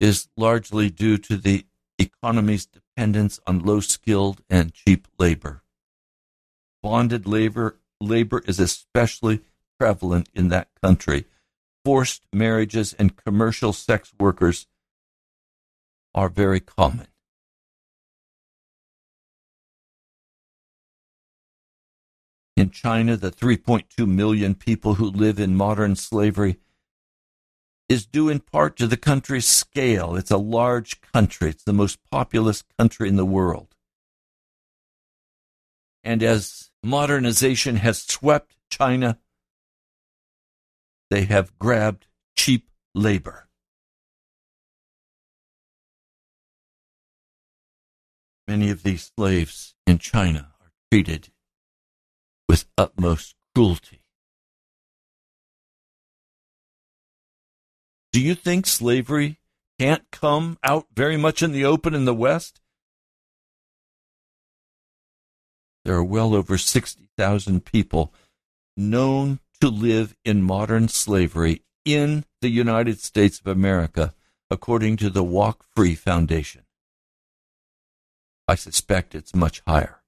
is 0.00 0.28
largely 0.36 0.88
due 0.88 1.18
to 1.18 1.36
the 1.36 1.66
economy's 1.98 2.64
dependence 2.64 3.38
on 3.46 3.58
low 3.58 3.80
skilled 3.80 4.40
and 4.48 4.72
cheap 4.72 5.06
labor. 5.18 5.62
Bonded 6.82 7.26
labor, 7.26 7.78
labor 8.00 8.42
is 8.46 8.58
especially 8.58 9.40
prevalent 9.78 10.28
in 10.34 10.48
that 10.48 10.68
country. 10.82 11.26
Forced 11.86 12.22
marriages 12.32 12.94
and 12.94 13.16
commercial 13.16 13.72
sex 13.72 14.12
workers 14.18 14.66
are 16.16 16.28
very 16.28 16.58
common. 16.58 17.06
In 22.56 22.70
China, 22.70 23.16
the 23.16 23.30
3.2 23.30 24.04
million 24.04 24.56
people 24.56 24.94
who 24.94 25.08
live 25.08 25.38
in 25.38 25.54
modern 25.54 25.94
slavery 25.94 26.56
is 27.88 28.04
due 28.04 28.28
in 28.28 28.40
part 28.40 28.74
to 28.78 28.88
the 28.88 28.96
country's 28.96 29.46
scale. 29.46 30.16
It's 30.16 30.32
a 30.32 30.38
large 30.38 31.00
country, 31.00 31.50
it's 31.50 31.62
the 31.62 31.72
most 31.72 32.00
populous 32.10 32.64
country 32.76 33.08
in 33.08 33.14
the 33.14 33.24
world. 33.24 33.76
And 36.02 36.20
as 36.20 36.72
modernization 36.82 37.76
has 37.76 38.02
swept 38.02 38.56
China 38.70 39.20
they 41.10 41.24
have 41.24 41.58
grabbed 41.58 42.06
cheap 42.36 42.68
labor. 42.94 43.48
Many 48.48 48.70
of 48.70 48.82
these 48.82 49.10
slaves 49.16 49.74
in 49.86 49.98
China 49.98 50.52
are 50.60 50.70
treated 50.90 51.30
with 52.48 52.66
utmost 52.78 53.34
cruelty. 53.54 54.02
Do 58.12 58.20
you 58.20 58.34
think 58.34 58.66
slavery 58.66 59.40
can't 59.78 60.04
come 60.10 60.58
out 60.62 60.86
very 60.94 61.16
much 61.16 61.42
in 61.42 61.52
the 61.52 61.64
open 61.64 61.94
in 61.94 62.04
the 62.04 62.14
West? 62.14 62.60
There 65.84 65.94
are 65.96 66.04
well 66.04 66.34
over 66.34 66.56
60,000 66.56 67.64
people 67.64 68.12
known 68.76 69.40
to 69.60 69.68
live 69.68 70.14
in 70.24 70.42
modern 70.42 70.88
slavery 70.88 71.62
in 71.84 72.24
the 72.40 72.48
United 72.48 73.00
States 73.00 73.40
of 73.40 73.46
America, 73.46 74.14
according 74.50 74.96
to 74.98 75.10
the 75.10 75.24
Walk 75.24 75.64
Free 75.74 75.94
Foundation. 75.94 76.62
I 78.48 78.54
suspect 78.54 79.14
it's 79.14 79.34
much 79.34 79.62
higher. 79.66 80.02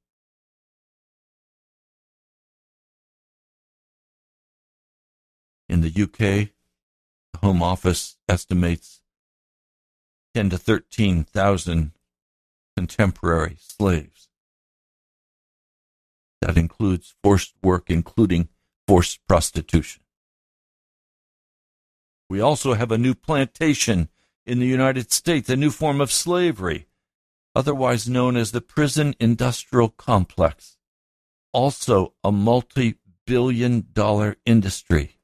In 5.68 5.80
the 5.82 5.88
UK, 5.88 6.50
the 7.32 7.38
Home 7.42 7.62
Office 7.62 8.16
estimates 8.28 9.02
10 10.34 10.50
to 10.50 10.58
13,000 10.58 11.92
contemporary 12.76 13.56
slaves. 13.58 14.28
That 16.40 16.56
includes 16.56 17.14
forced 17.22 17.54
work, 17.62 17.90
including 17.90 18.48
forced 18.88 19.20
prostitution. 19.28 20.02
We 22.30 22.40
also 22.40 22.72
have 22.72 22.90
a 22.90 22.96
new 22.96 23.14
plantation 23.14 24.08
in 24.46 24.60
the 24.60 24.66
United 24.66 25.12
States, 25.12 25.50
a 25.50 25.56
new 25.56 25.70
form 25.70 26.00
of 26.00 26.10
slavery, 26.10 26.86
otherwise 27.54 28.08
known 28.08 28.34
as 28.34 28.52
the 28.52 28.62
prison 28.62 29.14
industrial 29.20 29.90
complex, 29.90 30.78
also 31.52 32.14
a 32.24 32.32
multi 32.32 32.94
billion 33.26 33.88
dollar 33.92 34.36
industry. 34.46 35.18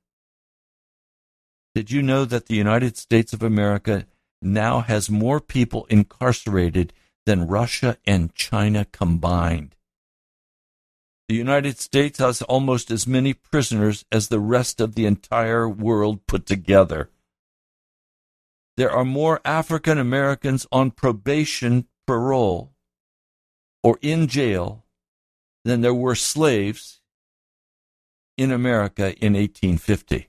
Did 1.75 1.91
you 1.91 2.03
know 2.03 2.27
that 2.27 2.47
the 2.47 2.57
United 2.57 2.99
States 2.99 3.33
of 3.33 3.43
America 3.43 4.07
now 4.43 4.81
has 4.81 5.09
more 5.09 5.41
people 5.41 5.87
incarcerated 5.89 6.93
than 7.25 7.49
Russia 7.49 7.97
and 8.07 8.35
China 8.35 8.85
combined? 8.85 9.75
The 11.29 11.35
United 11.35 11.79
States 11.79 12.19
has 12.19 12.43
almost 12.43 12.91
as 12.91 13.07
many 13.07 13.33
prisoners 13.33 14.05
as 14.13 14.29
the 14.29 14.41
rest 14.41 14.81
of 14.81 14.95
the 14.95 15.07
entire 15.07 15.67
world 15.69 16.27
put 16.27 16.45
together. 16.45 17.11
There 18.77 18.91
are 18.91 19.05
more 19.05 19.41
African 19.45 19.99
Americans 19.99 20.67
on 20.71 20.91
probation, 20.91 21.87
parole, 22.07 22.75
or 23.83 23.99
in 24.03 24.27
jail 24.27 24.85
than 25.65 25.81
there 25.81 25.95
were 25.95 26.15
slaves 26.15 27.01
in 28.37 28.51
America 28.51 29.15
in 29.25 29.33
1850. 29.33 30.29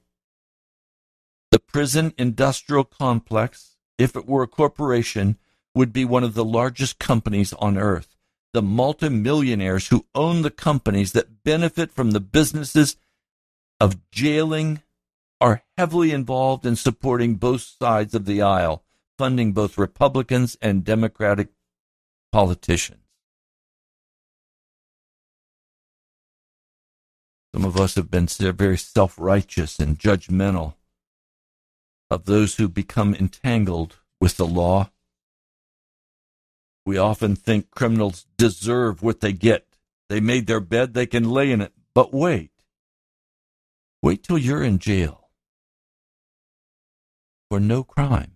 The 1.51 1.59
prison 1.59 2.13
industrial 2.17 2.85
complex, 2.85 3.75
if 3.97 4.15
it 4.15 4.27
were 4.27 4.43
a 4.43 4.47
corporation, 4.47 5.37
would 5.73 5.91
be 5.91 6.05
one 6.05 6.23
of 6.23 6.35
the 6.35 6.45
largest 6.45 6.99
companies 6.99 7.51
on 7.53 7.77
earth. 7.77 8.14
The 8.55 8.61
multimillionaires 8.61 9.89
who 9.89 10.05
own 10.15 10.41
the 10.41 10.49
companies 10.49 11.11
that 11.11 11.43
benefit 11.43 11.91
from 11.91 12.11
the 12.11 12.21
businesses 12.21 12.95
of 13.81 14.09
jailing 14.11 14.81
are 15.41 15.63
heavily 15.77 16.11
involved 16.11 16.65
in 16.65 16.77
supporting 16.77 17.35
both 17.35 17.59
sides 17.59 18.15
of 18.15 18.23
the 18.23 18.41
aisle, 18.41 18.85
funding 19.17 19.51
both 19.51 19.77
Republicans 19.77 20.57
and 20.61 20.85
Democratic 20.85 21.49
politicians. 22.31 23.03
Some 27.53 27.65
of 27.65 27.75
us 27.75 27.95
have 27.95 28.09
been 28.09 28.27
very 28.27 28.77
self 28.77 29.19
righteous 29.19 29.79
and 29.79 29.99
judgmental 29.99 30.75
of 32.09 32.23
those 32.23 32.55
who 32.55 32.69
become 32.69 33.13
entangled 33.15 33.97
with 34.21 34.37
the 34.37 34.47
law. 34.47 34.91
We 36.85 36.97
often 36.97 37.35
think 37.35 37.71
criminals 37.71 38.25
deserve 38.37 39.01
what 39.01 39.21
they 39.21 39.33
get. 39.33 39.65
They 40.09 40.19
made 40.19 40.45
their 40.45 40.59
bed, 40.59 40.93
they 40.93 41.07
can 41.07 41.29
lay 41.29 41.51
in 41.51 41.61
it. 41.61 41.73
But 41.93 42.13
wait. 42.13 42.51
Wait 44.03 44.21
till 44.23 44.37
you're 44.37 44.63
in 44.63 44.77
jail 44.77 45.29
for 47.49 47.59
no 47.59 47.83
crime. 47.83 48.33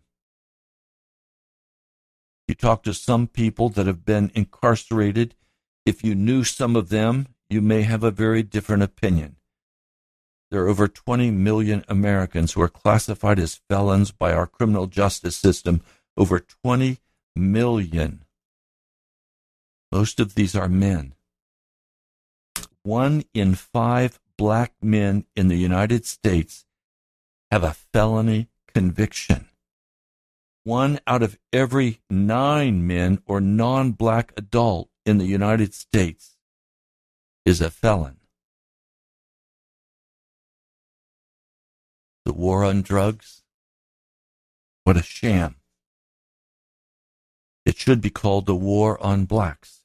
You 2.47 2.56
talk 2.56 2.82
to 2.84 2.93
some 2.95 3.28
people 3.28 3.70
that 3.70 3.86
have 3.86 4.04
been 4.04 4.32
incarcerated. 4.34 5.36
If 5.86 6.04
you 6.04 6.16
knew 6.16 6.43
some 6.43 6.76
of 6.76 6.89
them, 6.89 7.28
you 7.50 7.62
may 7.62 7.84
have 7.84 8.04
a 8.04 8.10
very 8.10 8.41
different 8.41 8.82
opinion. 8.82 9.36
There 10.50 10.64
are 10.64 10.68
over 10.68 10.88
20 10.88 11.30
million 11.30 11.86
Americans 11.88 12.54
who 12.54 12.62
are 12.62 12.70
classified 12.70 13.38
as 13.38 13.62
felons 13.70 14.12
by 14.12 14.34
our 14.34 14.47
criminal 14.47 14.88
justice 14.88 15.36
system. 15.36 15.82
Over 16.18 16.39
20 16.39 16.97
million. 17.36 18.26
Most 19.92 20.20
of 20.20 20.36
these 20.36 20.56
are 20.56 20.70
men. 20.70 21.16
One 22.84 23.24
in 23.34 23.56
five 23.56 24.20
black 24.38 24.74
men 24.82 25.26
in 25.36 25.48
the 25.48 25.58
United 25.58 26.06
States 26.06 26.66
have 27.52 27.64
a 27.64 27.74
felony 27.74 28.50
conviction. 28.68 29.50
One 30.64 31.00
out 31.08 31.24
of 31.24 31.38
every 31.52 32.02
nine 32.10 32.86
men 32.86 33.22
or 33.26 33.42
non 33.42 33.92
black 33.94 34.34
adult 34.38 34.90
in 35.06 35.18
the 35.18 35.26
United 35.26 35.74
States 35.74 36.38
is 37.46 37.60
a 37.60 37.72
felon. 37.72 38.18
The 42.26 42.34
war 42.34 42.64
on 42.64 42.84
drugs? 42.84 43.42
What 44.84 44.98
a 44.98 45.04
sham. 45.04 45.56
It 47.66 47.78
should 47.78 48.02
be 48.02 48.10
called 48.10 48.46
the 48.46 48.56
war 48.56 49.02
on 49.04 49.26
blacks. 49.26 49.78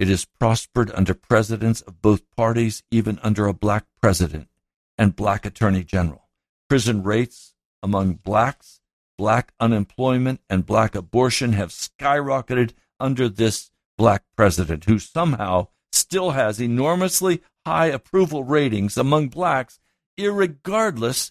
It 0.00 0.08
has 0.08 0.24
prospered 0.24 0.90
under 0.94 1.12
presidents 1.12 1.82
of 1.82 2.00
both 2.00 2.22
parties, 2.34 2.82
even 2.90 3.20
under 3.22 3.46
a 3.46 3.52
black 3.52 3.84
president 4.00 4.48
and 4.96 5.14
black 5.14 5.44
attorney 5.44 5.84
general. 5.84 6.30
Prison 6.70 7.02
rates 7.02 7.52
among 7.82 8.14
blacks, 8.14 8.80
black 9.18 9.52
unemployment, 9.60 10.40
and 10.48 10.64
black 10.64 10.94
abortion 10.94 11.52
have 11.52 11.68
skyrocketed 11.68 12.72
under 12.98 13.28
this 13.28 13.70
black 13.98 14.22
president, 14.34 14.86
who 14.86 14.98
somehow 14.98 15.68
still 15.92 16.30
has 16.30 16.62
enormously 16.62 17.42
high 17.66 17.88
approval 17.88 18.42
ratings 18.42 18.96
among 18.96 19.28
blacks 19.28 19.78
irregardless 20.18 21.30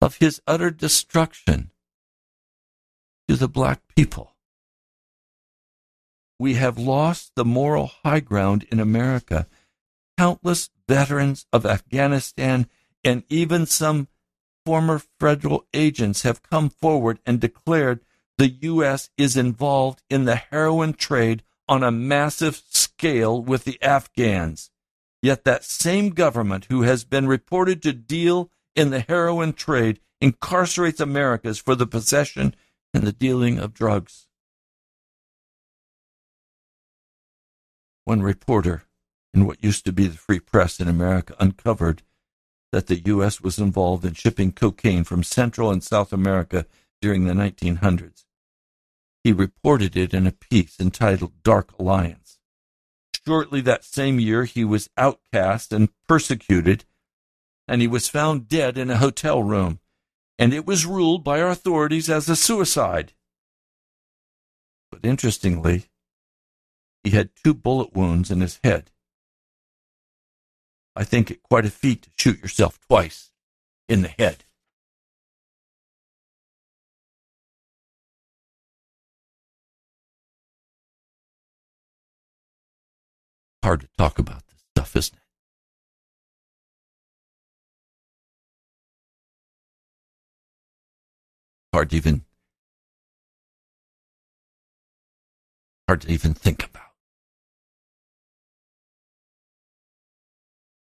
of 0.00 0.18
his 0.18 0.40
utter 0.46 0.70
destruction 0.70 1.72
to 3.26 3.34
the 3.34 3.48
black 3.48 3.80
people. 3.96 4.33
We 6.44 6.56
have 6.56 6.76
lost 6.76 7.36
the 7.36 7.44
moral 7.46 7.86
high 8.04 8.20
ground 8.20 8.66
in 8.70 8.78
America. 8.78 9.46
Countless 10.18 10.68
veterans 10.86 11.46
of 11.54 11.64
Afghanistan 11.64 12.66
and 13.02 13.22
even 13.30 13.64
some 13.64 14.08
former 14.66 15.00
federal 15.18 15.64
agents 15.72 16.20
have 16.20 16.42
come 16.42 16.68
forward 16.68 17.18
and 17.24 17.40
declared 17.40 18.04
the 18.36 18.50
U.S. 18.60 19.08
is 19.16 19.38
involved 19.38 20.02
in 20.10 20.26
the 20.26 20.36
heroin 20.36 20.92
trade 20.92 21.44
on 21.66 21.82
a 21.82 21.90
massive 21.90 22.60
scale 22.68 23.40
with 23.40 23.64
the 23.64 23.82
Afghans. 23.82 24.70
Yet 25.22 25.44
that 25.44 25.64
same 25.64 26.10
government 26.10 26.66
who 26.68 26.82
has 26.82 27.04
been 27.04 27.26
reported 27.26 27.80
to 27.84 27.94
deal 27.94 28.50
in 28.76 28.90
the 28.90 29.00
heroin 29.00 29.54
trade 29.54 29.98
incarcerates 30.22 31.00
Americans 31.00 31.58
for 31.58 31.74
the 31.74 31.86
possession 31.86 32.54
and 32.92 33.04
the 33.04 33.12
dealing 33.12 33.58
of 33.58 33.72
drugs. 33.72 34.28
One 38.04 38.22
reporter 38.22 38.84
in 39.32 39.46
what 39.46 39.64
used 39.64 39.84
to 39.86 39.92
be 39.92 40.06
the 40.06 40.16
Free 40.16 40.40
Press 40.40 40.78
in 40.78 40.88
America 40.88 41.34
uncovered 41.40 42.02
that 42.70 42.86
the 42.86 43.00
U.S. 43.06 43.40
was 43.40 43.58
involved 43.58 44.04
in 44.04 44.14
shipping 44.14 44.52
cocaine 44.52 45.04
from 45.04 45.22
Central 45.22 45.70
and 45.70 45.82
South 45.82 46.12
America 46.12 46.66
during 47.00 47.24
the 47.24 47.32
1900s. 47.32 48.24
He 49.22 49.32
reported 49.32 49.96
it 49.96 50.12
in 50.12 50.26
a 50.26 50.32
piece 50.32 50.78
entitled 50.78 51.42
Dark 51.42 51.70
Alliance. 51.78 52.38
Shortly 53.26 53.62
that 53.62 53.84
same 53.84 54.20
year, 54.20 54.44
he 54.44 54.64
was 54.64 54.90
outcast 54.98 55.72
and 55.72 55.88
persecuted, 56.06 56.84
and 57.66 57.80
he 57.80 57.86
was 57.86 58.08
found 58.08 58.48
dead 58.48 58.76
in 58.76 58.90
a 58.90 58.98
hotel 58.98 59.42
room, 59.42 59.80
and 60.38 60.52
it 60.52 60.66
was 60.66 60.84
ruled 60.84 61.24
by 61.24 61.38
authorities 61.38 62.10
as 62.10 62.28
a 62.28 62.36
suicide. 62.36 63.14
But 64.90 65.04
interestingly, 65.04 65.86
he 67.04 67.10
had 67.10 67.30
two 67.36 67.52
bullet 67.52 67.94
wounds 67.94 68.30
in 68.30 68.40
his 68.40 68.58
head. 68.64 68.90
I 70.96 71.04
think 71.04 71.30
it 71.30 71.42
quite 71.42 71.66
a 71.66 71.70
feat 71.70 72.02
to 72.02 72.10
shoot 72.16 72.40
yourself 72.40 72.80
twice 72.88 73.30
in 73.88 74.02
the 74.02 74.08
head. 74.08 74.44
Hard 83.62 83.80
to 83.80 83.88
talk 83.98 84.18
about 84.18 84.46
this 84.46 84.62
stuff, 84.70 84.96
isn't 84.96 85.16
it? 85.16 85.20
Hard 91.72 91.90
to 91.90 91.96
even 91.96 92.24
hard 95.88 96.02
to 96.02 96.12
even 96.12 96.34
think 96.34 96.64
about. 96.64 96.83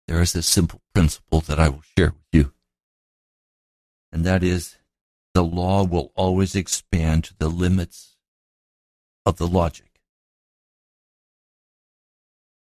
There 0.10 0.24
is 0.24 0.34
a 0.34 0.42
simple 0.42 0.82
principle 0.92 1.42
that 1.42 1.60
I 1.60 1.70
will 1.70 1.84
share 1.96 2.08
with 2.08 2.26
you, 2.34 2.52
and 4.12 4.26
that 4.26 4.42
is 4.42 4.76
the 5.36 5.44
law 5.44 5.86
will 5.86 6.12
always 6.16 6.56
expand 6.56 7.26
to 7.26 7.38
the 7.38 7.48
limits 7.48 8.16
of 9.24 9.38
the 9.38 9.46
logic. 9.46 10.02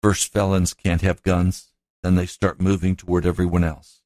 First, 0.03 0.31
felons 0.31 0.75
can't 0.75 1.01
have 1.01 1.23
guns, 1.23 1.69
then 2.03 2.15
they 2.15 2.27
start 2.27 2.61
moving 2.61 2.95
toward 2.95 3.25
everyone 3.25 3.65
else. 3.65 4.03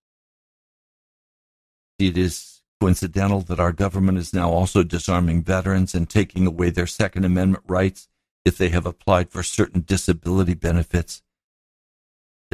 It 1.98 2.16
is 2.16 2.62
coincidental 2.80 3.40
that 3.40 3.58
our 3.58 3.72
government 3.72 4.18
is 4.18 4.32
now 4.32 4.48
also 4.48 4.84
disarming 4.84 5.42
veterans 5.42 5.92
and 5.92 6.08
taking 6.08 6.46
away 6.46 6.70
their 6.70 6.86
Second 6.86 7.24
Amendment 7.24 7.64
rights 7.66 8.06
if 8.44 8.56
they 8.56 8.68
have 8.68 8.86
applied 8.86 9.30
for 9.30 9.42
certain 9.42 9.80
disability 9.80 10.54
benefits. 10.54 11.23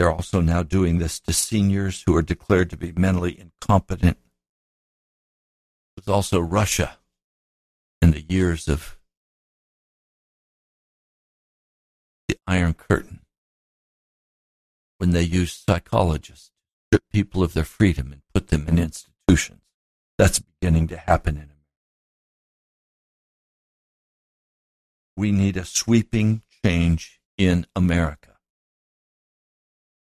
They're 0.01 0.11
also 0.11 0.40
now 0.40 0.62
doing 0.62 0.96
this 0.96 1.20
to 1.20 1.34
seniors 1.34 2.05
who 2.07 2.16
are 2.16 2.22
declared 2.22 2.70
to 2.70 2.78
be 2.78 2.90
mentally 2.90 3.38
incompetent. 3.38 4.16
There's 5.94 6.09
also 6.09 6.40
Russia 6.40 6.96
in 8.01 8.12
the 8.12 8.22
years 8.22 8.66
of 8.66 8.96
the 12.28 12.38
Iron 12.46 12.72
Curtain 12.72 13.20
when 14.96 15.11
they 15.11 15.20
used 15.20 15.66
psychologists 15.68 16.46
to 16.46 16.96
strip 16.96 17.03
people 17.12 17.42
of 17.42 17.53
their 17.53 17.64
freedom 17.64 18.11
and 18.11 18.22
put 18.32 18.48
them 18.48 18.68
in 18.68 18.78
institutions. 18.78 19.61
That's 20.16 20.38
beginning 20.38 20.88
to 20.88 20.96
happen 20.96 21.36
in 21.36 21.42
America. 21.42 21.57
We 25.18 25.30
need 25.30 25.59
a 25.59 25.66
sweeping 25.66 26.40
change 26.64 27.20
in 27.36 27.66
America. 27.76 28.29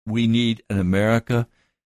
We 0.05 0.27
need 0.27 0.63
an 0.69 0.79
America 0.79 1.47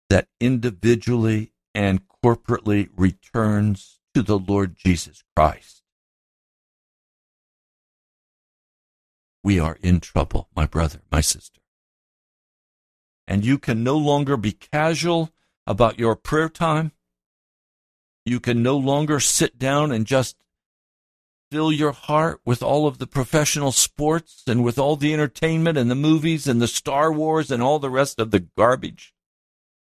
that 0.09 0.27
individually 0.39 1.51
and 1.75 2.01
corporately 2.23 2.89
returns 2.95 3.99
to 4.13 4.21
the 4.23 4.37
Lord 4.37 4.75
Jesus 4.75 5.23
Christ. 5.35 5.83
We 9.43 9.59
are 9.59 9.77
in 9.81 9.99
trouble, 9.99 10.49
my 10.55 10.65
brother, 10.65 11.01
my 11.11 11.21
sister. 11.21 11.61
And 13.27 13.45
you 13.45 13.57
can 13.59 13.83
no 13.83 13.95
longer 13.95 14.35
be 14.37 14.51
casual 14.51 15.31
about 15.65 15.99
your 15.99 16.15
prayer 16.15 16.49
time. 16.49 16.91
You 18.25 18.39
can 18.39 18.61
no 18.61 18.75
longer 18.75 19.19
sit 19.19 19.57
down 19.57 19.91
and 19.91 20.05
just 20.05 20.35
fill 21.51 21.71
your 21.71 21.91
heart 21.91 22.39
with 22.45 22.61
all 22.61 22.87
of 22.87 22.97
the 22.97 23.07
professional 23.07 23.71
sports 23.71 24.43
and 24.47 24.63
with 24.63 24.77
all 24.77 24.95
the 24.95 25.13
entertainment 25.13 25.77
and 25.77 25.89
the 25.89 25.95
movies 25.95 26.47
and 26.47 26.61
the 26.61 26.67
Star 26.67 27.11
Wars 27.11 27.51
and 27.51 27.61
all 27.61 27.79
the 27.79 27.89
rest 27.89 28.19
of 28.19 28.31
the 28.31 28.39
garbage, 28.39 29.13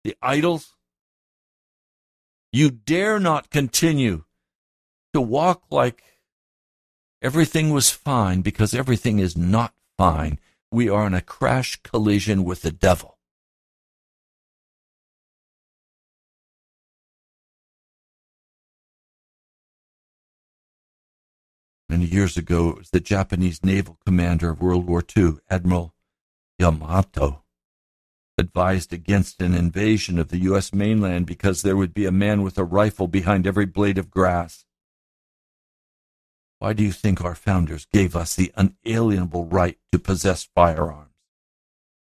the 0.04 0.16
idols. 0.22 0.74
You 2.52 2.70
dare 2.70 3.20
not 3.20 3.50
continue 3.50 4.24
to 5.12 5.20
walk 5.20 5.64
like 5.70 6.02
everything 7.22 7.70
was 7.70 7.90
fine 7.90 8.40
because 8.40 8.74
everything 8.74 9.18
is 9.18 9.36
not 9.36 9.74
fine. 9.96 10.38
We 10.72 10.88
are 10.88 11.06
in 11.06 11.14
a 11.14 11.20
crash 11.20 11.80
collision 11.82 12.44
with 12.44 12.62
the 12.62 12.72
devil. 12.72 13.19
Many 21.90 22.04
years 22.04 22.36
ago, 22.36 22.68
it 22.68 22.78
was 22.78 22.90
the 22.90 23.00
Japanese 23.00 23.64
naval 23.64 23.98
commander 24.06 24.50
of 24.50 24.62
World 24.62 24.86
War 24.86 25.02
II, 25.16 25.38
Admiral 25.50 25.92
Yamamoto, 26.60 27.40
advised 28.38 28.92
against 28.92 29.42
an 29.42 29.54
invasion 29.54 30.16
of 30.16 30.28
the 30.28 30.38
U.S. 30.42 30.72
mainland 30.72 31.26
because 31.26 31.62
there 31.62 31.76
would 31.76 31.92
be 31.92 32.06
a 32.06 32.12
man 32.12 32.42
with 32.42 32.56
a 32.58 32.62
rifle 32.62 33.08
behind 33.08 33.44
every 33.44 33.66
blade 33.66 33.98
of 33.98 34.08
grass. 34.08 34.64
Why 36.60 36.74
do 36.74 36.84
you 36.84 36.92
think 36.92 37.24
our 37.24 37.34
founders 37.34 37.88
gave 37.92 38.14
us 38.14 38.36
the 38.36 38.52
unalienable 38.54 39.46
right 39.46 39.76
to 39.90 39.98
possess 39.98 40.44
firearms? 40.44 41.16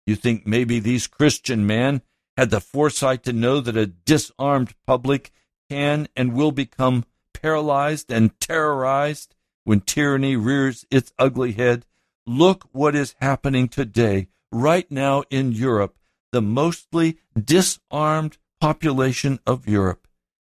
You 0.07 0.17
think 0.17 0.47
maybe 0.47 0.81
these 0.81 1.07
Christian 1.07 1.67
men 1.67 2.03
had 2.37 2.51
the 2.51 2.61
foresight 2.61 3.23
to 3.23 3.33
know 3.33 3.63
that 3.63 3.79
a 3.79 3.87
disarmed 3.87 4.75
public 4.87 5.31
can 5.71 6.09
and 6.15 6.35
will 6.35 6.53
become 6.53 7.07
paralyzed 7.33 8.13
and 8.13 8.39
terrorized 8.39 9.35
when 9.69 9.83
tyranny 9.83 10.35
rears 10.35 10.87
its 10.91 11.13
ugly 11.19 11.53
head. 11.53 11.85
Look 12.27 12.65
what 12.73 12.95
is 12.95 13.15
happening 13.21 13.69
today, 13.69 14.29
right 14.51 14.91
now 14.91 15.25
in 15.29 15.53
Europe. 15.53 15.99
The 16.33 16.41
mostly 16.41 17.19
disarmed 17.39 18.39
population 18.63 19.41
of 19.47 19.69
Europe 19.69 20.09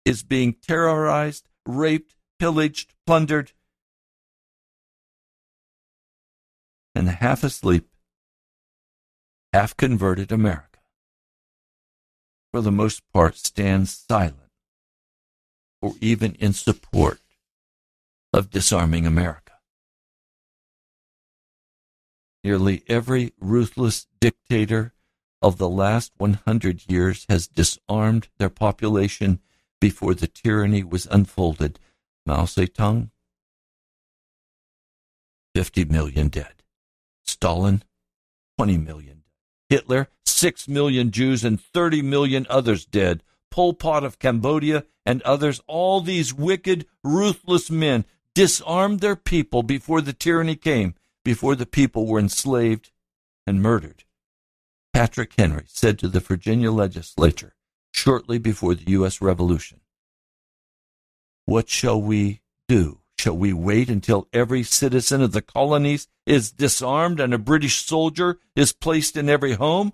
is 0.03 0.23
being 0.23 0.53
terrorized, 0.53 1.47
raped, 1.63 2.15
pillaged, 2.39 2.95
plundered, 3.05 3.51
and 6.95 7.07
half 7.07 7.43
asleep, 7.43 7.87
half 9.53 9.77
converted 9.77 10.31
America, 10.31 10.79
for 12.51 12.61
the 12.61 12.71
most 12.71 13.03
part, 13.13 13.37
stands 13.37 13.91
silent 14.09 14.49
or 15.83 15.93
even 16.01 16.33
in 16.39 16.51
support 16.53 17.19
of 18.33 18.49
disarming 18.49 19.05
America. 19.05 19.53
Nearly 22.43 22.83
every 22.87 23.33
ruthless 23.39 24.07
dictator 24.19 24.93
of 25.41 25.57
the 25.57 25.69
last 25.69 26.11
100 26.17 26.89
years 26.89 27.25
has 27.29 27.47
disarmed 27.47 28.27
their 28.37 28.49
population 28.49 29.39
before 29.79 30.13
the 30.13 30.27
tyranny 30.27 30.83
was 30.83 31.05
unfolded. 31.11 31.79
Mao 32.25 32.43
Zedong, 32.43 33.11
50 35.53 35.85
million 35.85 36.29
dead. 36.29 36.63
Stalin, 37.23 37.83
20 38.57 38.77
million. 38.77 39.23
Hitler, 39.69 40.07
6 40.25 40.67
million 40.67 41.11
Jews 41.11 41.43
and 41.43 41.59
30 41.59 42.01
million 42.01 42.47
others 42.49 42.85
dead. 42.85 43.23
Pol 43.51 43.73
Pot 43.73 44.03
of 44.03 44.19
Cambodia 44.19 44.85
and 45.05 45.21
others, 45.21 45.61
all 45.67 46.01
these 46.01 46.33
wicked, 46.33 46.85
ruthless 47.03 47.69
men 47.69 48.05
disarmed 48.35 48.99
their 48.99 49.15
people 49.15 49.63
before 49.63 50.01
the 50.01 50.13
tyranny 50.13 50.55
came, 50.55 50.95
before 51.23 51.55
the 51.55 51.65
people 51.65 52.07
were 52.07 52.19
enslaved 52.19 52.91
and 53.45 53.61
murdered. 53.61 54.03
Patrick 54.93 55.33
Henry 55.37 55.65
said 55.67 55.97
to 55.99 56.07
the 56.07 56.19
Virginia 56.19 56.71
legislature 56.71 57.55
shortly 57.91 58.37
before 58.37 58.75
the 58.75 58.91
U.S. 58.91 59.21
Revolution, 59.21 59.81
What 61.45 61.69
shall 61.69 62.01
we 62.01 62.41
do? 62.67 62.99
Shall 63.17 63.37
we 63.37 63.53
wait 63.53 63.89
until 63.89 64.27
every 64.33 64.63
citizen 64.63 65.21
of 65.21 65.31
the 65.31 65.41
colonies 65.41 66.07
is 66.25 66.51
disarmed 66.51 67.19
and 67.19 67.33
a 67.33 67.37
British 67.37 67.85
soldier 67.85 68.39
is 68.55 68.73
placed 68.73 69.15
in 69.15 69.29
every 69.29 69.53
home? 69.53 69.93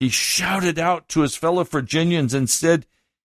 He 0.00 0.08
shouted 0.08 0.78
out 0.78 1.08
to 1.10 1.20
his 1.20 1.36
fellow 1.36 1.64
Virginians 1.64 2.34
and 2.34 2.48
said, 2.48 2.86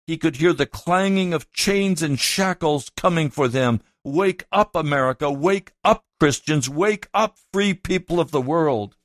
he 0.08 0.18
could 0.18 0.38
hear 0.38 0.54
the 0.54 0.66
clanging 0.66 1.34
of 1.34 1.52
chains 1.52 2.02
and 2.02 2.20
shackles 2.20 2.92
coming 2.96 3.30
for 3.30 3.48
them. 3.48 3.82
Wake 4.04 4.46
up, 4.52 4.76
America! 4.76 5.32
Wake 5.32 5.72
up, 5.84 6.06
Christians! 6.20 6.70
Wake 6.70 7.08
up, 7.14 7.38
free 7.52 7.74
people 7.74 8.20
of 8.20 8.32
the 8.32 8.42
world! 8.42 8.96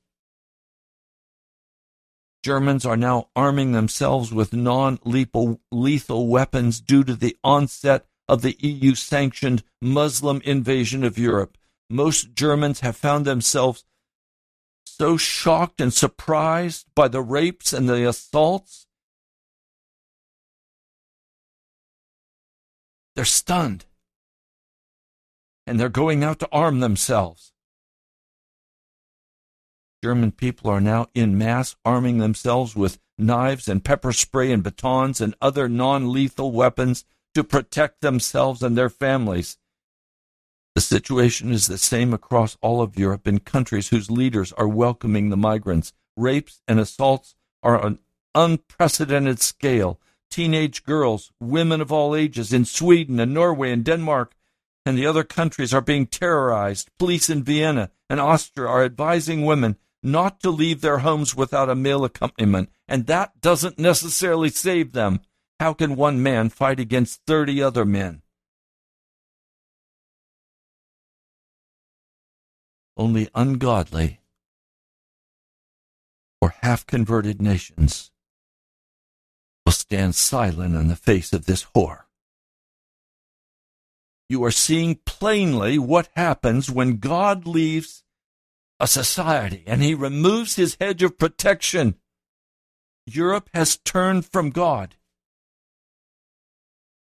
Germans 2.43 2.87
are 2.87 2.97
now 2.97 3.29
arming 3.37 3.73
themselves 3.73 4.33
with 4.33 4.53
non 4.53 4.99
lethal 5.05 6.27
weapons 6.27 6.81
due 6.81 7.05
to 7.05 7.15
the 7.15 7.37
onset 7.45 8.07
of 8.29 8.43
the 8.43 8.57
EU 8.61 8.95
sanctioned 8.95 9.63
Muslim 9.81 10.41
invasion 10.45 11.05
of 11.05 11.19
Europe. 11.19 11.59
Most 11.91 12.35
Germans 12.35 12.81
have 12.81 12.97
found 12.97 13.25
themselves 13.25 13.85
so 14.85 15.17
shocked 15.17 15.81
and 15.81 15.93
surprised 15.93 16.87
by 16.95 17.09
the 17.09 17.23
rapes 17.23 17.73
and 17.73 17.89
the 17.89 18.09
assaults 18.09 18.87
They're 23.15 23.25
stunned. 23.25 23.87
And 25.67 25.79
they're 25.79 25.89
going 25.89 26.25
out 26.25 26.39
to 26.41 26.49
arm 26.53 26.81
themselves. 26.81 27.53
German 30.03 30.33
people 30.33 30.71
are 30.71 30.81
now 30.81 31.09
in 31.15 31.37
mass 31.37 31.77
arming 31.85 32.19
themselves 32.19 32.75
with 32.75 32.99
knives 33.19 33.69
and 33.69 33.85
pepper 33.85 34.13
spray 34.13 34.51
and 34.51 34.63
batons 34.63 35.21
and 35.21 35.35
other 35.41 35.69
non 35.69 36.11
lethal 36.13 36.53
weapons 36.53 37.05
to 37.35 37.45
protect 37.45 38.01
themselves 38.01 38.63
and 38.63 38.77
their 38.77 38.89
families. 38.89 39.59
The 40.75 40.81
situation 40.81 41.53
is 41.53 41.67
the 41.67 41.79
same 41.79 42.15
across 42.15 42.57
all 42.63 42.81
of 42.81 42.99
Europe 42.99 43.27
in 43.27 43.41
countries 43.41 43.89
whose 43.89 44.11
leaders 44.11 44.53
are 44.53 44.69
welcoming 44.69 45.29
the 45.29 45.37
migrants. 45.37 45.93
Rapes 46.17 46.63
and 46.67 46.81
assaults 46.81 47.35
are 47.63 47.79
on 47.79 47.87
an 47.87 47.99
unprecedented 48.35 49.41
scale. 49.41 50.01
Teenage 50.31 50.85
girls, 50.85 51.33
women 51.41 51.81
of 51.81 51.91
all 51.91 52.15
ages 52.15 52.53
in 52.53 52.65
Sweden 52.65 53.19
and 53.19 53.35
Norway 53.35 53.73
and 53.73 53.85
Denmark 53.85 54.35
and 54.87 54.97
the 54.97 55.07
other 55.07 55.25
countries 55.25 55.75
are 55.75 55.81
being 55.81 56.07
terrorized. 56.07 56.89
Police 56.99 57.29
in 57.29 57.43
Vienna 57.43 57.91
and 58.09 58.21
Austria 58.21 58.69
are 58.69 58.85
advising 58.85 59.45
women 59.45 59.77
not 60.03 60.41
to 60.41 60.51
leave 60.51 60.81
their 60.81 60.99
homes 60.99 61.37
without 61.37 61.69
a 61.69 61.75
male 61.75 62.05
accompaniment, 62.05 62.71
and 62.89 63.07
that 63.07 63.41
doesn't 63.41 63.79
necessarily 63.79 64.49
save 64.49 64.93
them. 64.93 65.21
How 65.59 65.75
can 65.75 65.97
one 65.97 66.23
man 66.23 66.49
fight 66.49 66.81
against 66.81 67.21
30 67.27 67.63
other 67.63 67.85
men? 67.85 68.23
Only 72.97 73.29
ungodly 73.35 74.21
or 76.41 76.55
half 76.63 76.87
converted 76.87 77.43
nations 77.43 78.11
will 79.71 79.75
stand 79.75 80.17
silent 80.17 80.75
in 80.75 80.89
the 80.89 80.97
face 80.97 81.33
of 81.33 81.47
this 81.47 81.63
horror. 81.77 82.09
You 84.29 84.43
are 84.43 84.51
seeing 84.51 84.97
plainly 85.07 85.79
what 85.79 86.09
happens 86.17 86.69
when 86.69 86.97
God 86.97 87.47
leaves 87.47 88.03
a 88.81 88.89
society 88.89 89.63
and 89.69 89.81
he 89.81 89.95
removes 89.95 90.57
his 90.57 90.77
hedge 90.81 91.05
of 91.05 91.19
protection. 91.19 91.95
Europe 93.07 93.49
has 93.55 93.77
turned 93.77 94.27
from 94.27 94.51
God. 94.51 94.97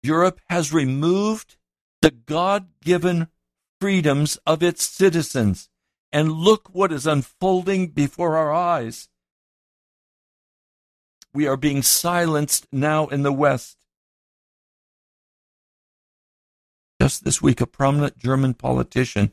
Europe 0.05 0.41
has 0.49 0.73
removed 0.73 1.57
the 2.03 2.13
God 2.13 2.69
given 2.85 3.27
freedoms 3.81 4.39
of 4.47 4.63
its 4.63 4.85
citizens. 4.85 5.69
And 6.13 6.31
look 6.31 6.73
what 6.73 6.93
is 6.93 7.05
unfolding 7.05 7.89
before 7.89 8.37
our 8.37 8.53
eyes. 8.53 9.09
We 11.35 11.47
are 11.47 11.57
being 11.57 11.83
silenced 11.83 12.67
now 12.73 13.09
in 13.09 13.23
the 13.23 13.33
West. 13.33 13.77
Just 17.03 17.25
this 17.25 17.43
week, 17.43 17.61
a 17.61 17.67
prominent 17.67 18.17
German 18.17 18.55
politician 18.55 19.33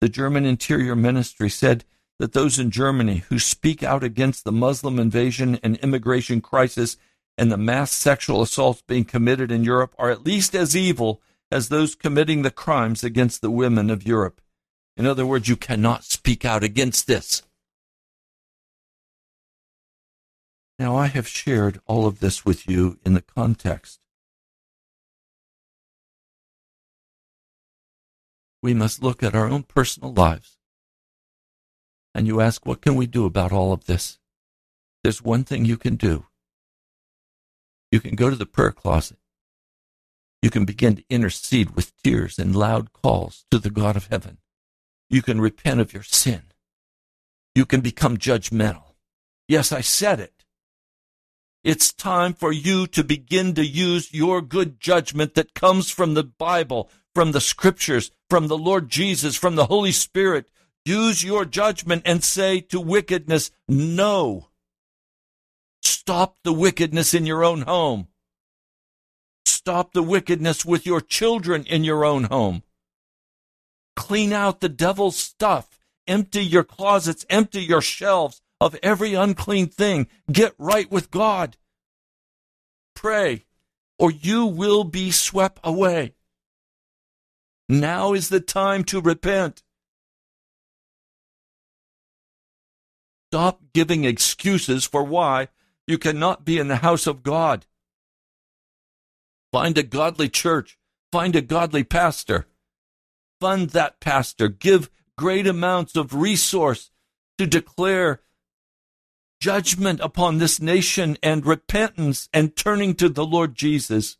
the 0.00 0.08
German 0.08 0.46
Interior 0.46 0.96
Ministry 0.96 1.50
said 1.50 1.84
that 2.18 2.32
those 2.32 2.58
in 2.58 2.70
Germany 2.70 3.18
who 3.28 3.38
speak 3.38 3.82
out 3.82 4.02
against 4.02 4.44
the 4.44 4.52
Muslim 4.52 4.98
invasion 4.98 5.60
and 5.62 5.76
immigration 5.78 6.40
crisis 6.40 6.96
and 7.36 7.52
the 7.52 7.58
mass 7.58 7.92
sexual 7.92 8.42
assaults 8.42 8.82
being 8.86 9.04
committed 9.04 9.52
in 9.52 9.62
Europe 9.62 9.94
are 9.98 10.10
at 10.10 10.24
least 10.24 10.54
as 10.54 10.74
evil 10.74 11.20
as 11.50 11.68
those 11.68 11.94
committing 11.94 12.42
the 12.42 12.50
crimes 12.50 13.04
against 13.04 13.40
the 13.40 13.50
women 13.50 13.90
of 13.90 14.06
Europe. 14.06 14.40
In 14.96 15.06
other 15.06 15.26
words, 15.26 15.48
you 15.48 15.56
cannot 15.56 16.04
speak 16.04 16.44
out 16.44 16.64
against 16.64 17.06
this. 17.06 17.42
Now, 20.80 20.96
I 20.96 21.06
have 21.06 21.28
shared 21.28 21.80
all 21.86 22.06
of 22.06 22.18
this 22.18 22.44
with 22.44 22.68
you 22.68 22.98
in 23.04 23.14
the 23.14 23.22
context 23.22 24.00
we 28.62 28.74
must 28.74 29.02
look 29.02 29.22
at 29.22 29.34
our 29.34 29.46
own 29.48 29.62
personal 29.62 30.12
lives. 30.12 30.58
And 32.14 32.26
you 32.26 32.40
ask, 32.40 32.66
what 32.66 32.82
can 32.82 32.96
we 32.96 33.06
do 33.06 33.24
about 33.24 33.52
all 33.52 33.72
of 33.72 33.86
this? 33.86 34.18
There's 35.02 35.22
one 35.22 35.44
thing 35.44 35.64
you 35.64 35.76
can 35.76 35.96
do. 35.96 36.26
You 37.90 38.00
can 38.00 38.14
go 38.14 38.30
to 38.30 38.36
the 38.36 38.46
prayer 38.46 38.72
closet. 38.72 39.18
You 40.42 40.50
can 40.50 40.64
begin 40.64 40.96
to 40.96 41.04
intercede 41.08 41.70
with 41.70 41.92
tears 42.02 42.38
and 42.38 42.56
loud 42.56 42.92
calls 42.92 43.44
to 43.50 43.58
the 43.58 43.70
God 43.70 43.96
of 43.96 44.08
heaven. 44.08 44.38
You 45.08 45.22
can 45.22 45.40
repent 45.40 45.80
of 45.80 45.92
your 45.92 46.02
sin. 46.02 46.42
You 47.54 47.66
can 47.66 47.80
become 47.80 48.16
judgmental. 48.16 48.94
Yes, 49.48 49.72
I 49.72 49.80
said 49.80 50.20
it. 50.20 50.39
It's 51.62 51.92
time 51.92 52.32
for 52.32 52.52
you 52.52 52.86
to 52.88 53.04
begin 53.04 53.54
to 53.54 53.66
use 53.66 54.14
your 54.14 54.40
good 54.40 54.80
judgment 54.80 55.34
that 55.34 55.54
comes 55.54 55.90
from 55.90 56.14
the 56.14 56.24
Bible, 56.24 56.90
from 57.14 57.32
the 57.32 57.40
scriptures, 57.40 58.10
from 58.30 58.48
the 58.48 58.56
Lord 58.56 58.88
Jesus, 58.88 59.36
from 59.36 59.56
the 59.56 59.66
Holy 59.66 59.92
Spirit. 59.92 60.48
Use 60.86 61.22
your 61.22 61.44
judgment 61.44 62.02
and 62.06 62.24
say 62.24 62.60
to 62.62 62.80
wickedness, 62.80 63.50
no. 63.68 64.48
Stop 65.82 66.38
the 66.44 66.52
wickedness 66.52 67.12
in 67.12 67.26
your 67.26 67.44
own 67.44 67.62
home. 67.62 68.08
Stop 69.44 69.92
the 69.92 70.02
wickedness 70.02 70.64
with 70.64 70.86
your 70.86 71.02
children 71.02 71.64
in 71.64 71.84
your 71.84 72.06
own 72.06 72.24
home. 72.24 72.62
Clean 73.96 74.32
out 74.32 74.60
the 74.60 74.70
devil's 74.70 75.16
stuff. 75.16 75.78
Empty 76.06 76.42
your 76.42 76.64
closets, 76.64 77.26
empty 77.28 77.60
your 77.60 77.82
shelves 77.82 78.40
of 78.60 78.76
every 78.82 79.14
unclean 79.14 79.66
thing. 79.66 80.08
Get 80.30 80.54
right 80.58 80.90
with 80.90 81.10
God. 81.10 81.56
Pray, 82.94 83.46
or 83.98 84.10
you 84.10 84.46
will 84.46 84.84
be 84.84 85.10
swept 85.10 85.58
away. 85.64 86.14
Now 87.68 88.12
is 88.12 88.28
the 88.28 88.40
time 88.40 88.84
to 88.84 89.00
repent. 89.00 89.62
Stop 93.30 93.60
giving 93.72 94.04
excuses 94.04 94.84
for 94.84 95.04
why 95.04 95.48
you 95.86 95.96
cannot 95.98 96.44
be 96.44 96.58
in 96.58 96.68
the 96.68 96.76
house 96.76 97.06
of 97.06 97.22
God. 97.22 97.66
Find 99.52 99.78
a 99.78 99.82
godly 99.82 100.28
church. 100.28 100.78
Find 101.12 101.34
a 101.34 101.40
godly 101.40 101.84
pastor. 101.84 102.46
Fund 103.40 103.70
that 103.70 104.00
pastor. 104.00 104.48
Give 104.48 104.90
great 105.16 105.46
amounts 105.46 105.96
of 105.96 106.14
resource 106.14 106.90
to 107.38 107.46
declare 107.46 108.20
judgment 109.40 110.00
upon 110.00 110.38
this 110.38 110.60
nation 110.60 111.16
and 111.22 111.46
repentance 111.46 112.28
and 112.32 112.54
turning 112.54 112.94
to 112.94 113.08
the 113.08 113.24
Lord 113.24 113.54
Jesus. 113.54 114.18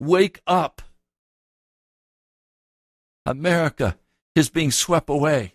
Wake 0.00 0.40
up. 0.46 0.82
America 3.24 3.96
is 4.34 4.50
being 4.50 4.70
swept 4.70 5.08
away. 5.08 5.54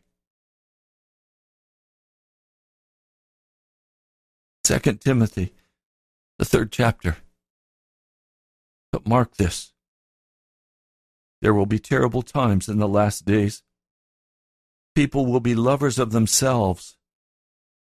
Second 4.63 5.01
Timothy, 5.01 5.53
the 6.39 6.45
third 6.45 6.71
chapter. 6.71 7.17
But 8.91 9.07
mark 9.07 9.35
this. 9.35 9.73
There 11.41 11.53
will 11.53 11.65
be 11.65 11.79
terrible 11.79 12.21
times 12.21 12.67
in 12.69 12.79
the 12.79 12.87
last 12.87 13.25
days. 13.25 13.61
People 14.95 15.25
will 15.25 15.41
be 15.41 15.53
lovers 15.53 15.99
of 15.99 16.11
themselves, 16.11 16.94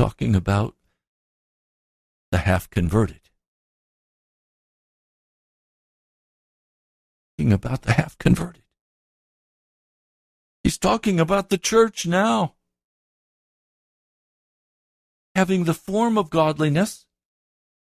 Talking 0.00 0.34
about 0.34 0.76
the 2.32 2.38
half 2.38 2.70
converted. 2.70 3.20
talking 7.36 7.52
about 7.52 7.82
the 7.82 7.92
half 7.92 8.16
converted. 8.18 8.62
He's 10.62 10.78
talking 10.78 11.20
about 11.20 11.50
the 11.50 11.58
church 11.58 12.06
now. 12.06 12.54
Having 15.34 15.64
the 15.64 15.74
form 15.74 16.16
of 16.16 16.30
godliness, 16.30 17.06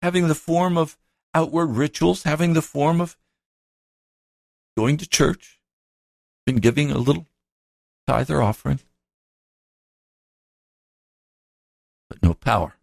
having 0.01 0.29
the 0.29 0.35
form 0.35 0.77
of 0.77 0.97
outward 1.33 1.67
rituals, 1.67 2.23
having 2.23 2.53
the 2.53 2.61
form 2.61 3.01
of 3.01 3.17
going 4.77 4.95
to 4.97 5.07
church, 5.07 5.59
and 6.45 6.61
giving 6.61 6.89
a 6.89 6.97
little 6.97 7.27
tithe 8.05 8.31
or 8.31 8.41
offering, 8.41 8.79
no 12.27 12.33
power. 12.33 12.75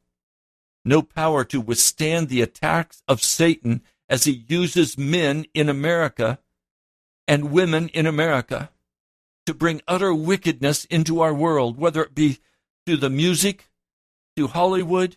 No 0.86 1.02
power 1.02 1.44
to 1.44 1.60
withstand 1.60 2.28
the 2.28 2.40
attacks 2.40 3.02
of 3.06 3.22
Satan 3.22 3.82
as 4.08 4.24
he 4.24 4.44
uses 4.48 4.98
men 4.98 5.44
in 5.52 5.68
America 5.68 6.38
and 7.28 7.52
women 7.52 7.88
in 7.88 8.06
America 8.06 8.70
to 9.46 9.54
bring 9.54 9.82
utter 9.86 10.14
wickedness 10.14 10.86
into 10.86 11.20
our 11.20 11.34
world, 11.34 11.78
whether 11.78 12.02
it 12.02 12.14
be 12.14 12.38
through 12.86 12.98
the 12.98 13.10
music, 13.10 13.70
through 14.34 14.48
Hollywood, 14.48 15.16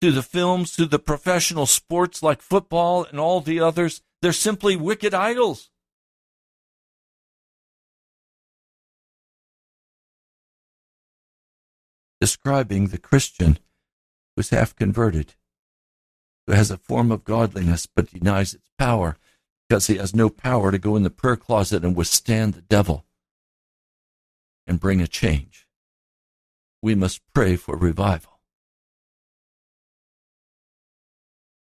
through 0.00 0.12
the 0.12 0.22
films, 0.22 0.72
through 0.72 0.86
the 0.86 0.98
professional 0.98 1.66
sports 1.66 2.22
like 2.22 2.42
football 2.42 3.04
and 3.04 3.20
all 3.20 3.40
the 3.40 3.60
others. 3.60 4.02
They're 4.22 4.32
simply 4.32 4.74
wicked 4.74 5.14
idols. 5.14 5.70
Describing 12.20 12.88
the 12.88 12.98
Christian 12.98 13.58
who's 14.36 14.50
half 14.50 14.76
converted, 14.76 15.34
who 16.46 16.52
has 16.52 16.70
a 16.70 16.76
form 16.76 17.10
of 17.10 17.24
godliness 17.24 17.86
but 17.86 18.10
denies 18.10 18.54
its 18.54 18.68
power 18.78 19.16
because 19.68 19.86
he 19.86 19.96
has 19.96 20.14
no 20.14 20.28
power 20.28 20.70
to 20.70 20.78
go 20.78 20.96
in 20.96 21.02
the 21.02 21.10
prayer 21.10 21.36
closet 21.36 21.84
and 21.84 21.96
withstand 21.96 22.54
the 22.54 22.60
devil 22.60 23.06
and 24.66 24.80
bring 24.80 25.00
a 25.00 25.06
change. 25.06 25.66
We 26.82 26.94
must 26.94 27.20
pray 27.32 27.56
for 27.56 27.76
revival. 27.76 28.40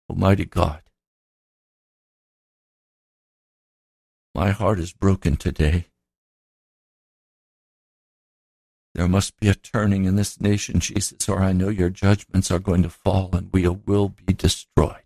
Almighty 0.09 0.45
God, 0.45 0.83
my 4.35 4.51
heart 4.51 4.79
is 4.79 4.93
broken 4.93 5.37
today. 5.37 5.87
There 8.97 9.09
must 9.09 9.39
be 9.39 9.51
a 9.51 9.55
turning 9.55 10.07
in 10.07 10.17
this 10.17 10.41
nation, 10.41 10.81
Jesus, 10.81 11.29
or 11.29 11.43
I 11.43 11.53
know 11.53 11.69
your 11.69 11.91
judgments 11.91 12.51
are 12.51 12.59
going 12.59 12.83
to 12.83 12.89
fall 12.89 13.29
and 13.35 13.51
we 13.53 13.69
will 13.69 14.09
be 14.09 14.33
destroyed. 14.33 15.03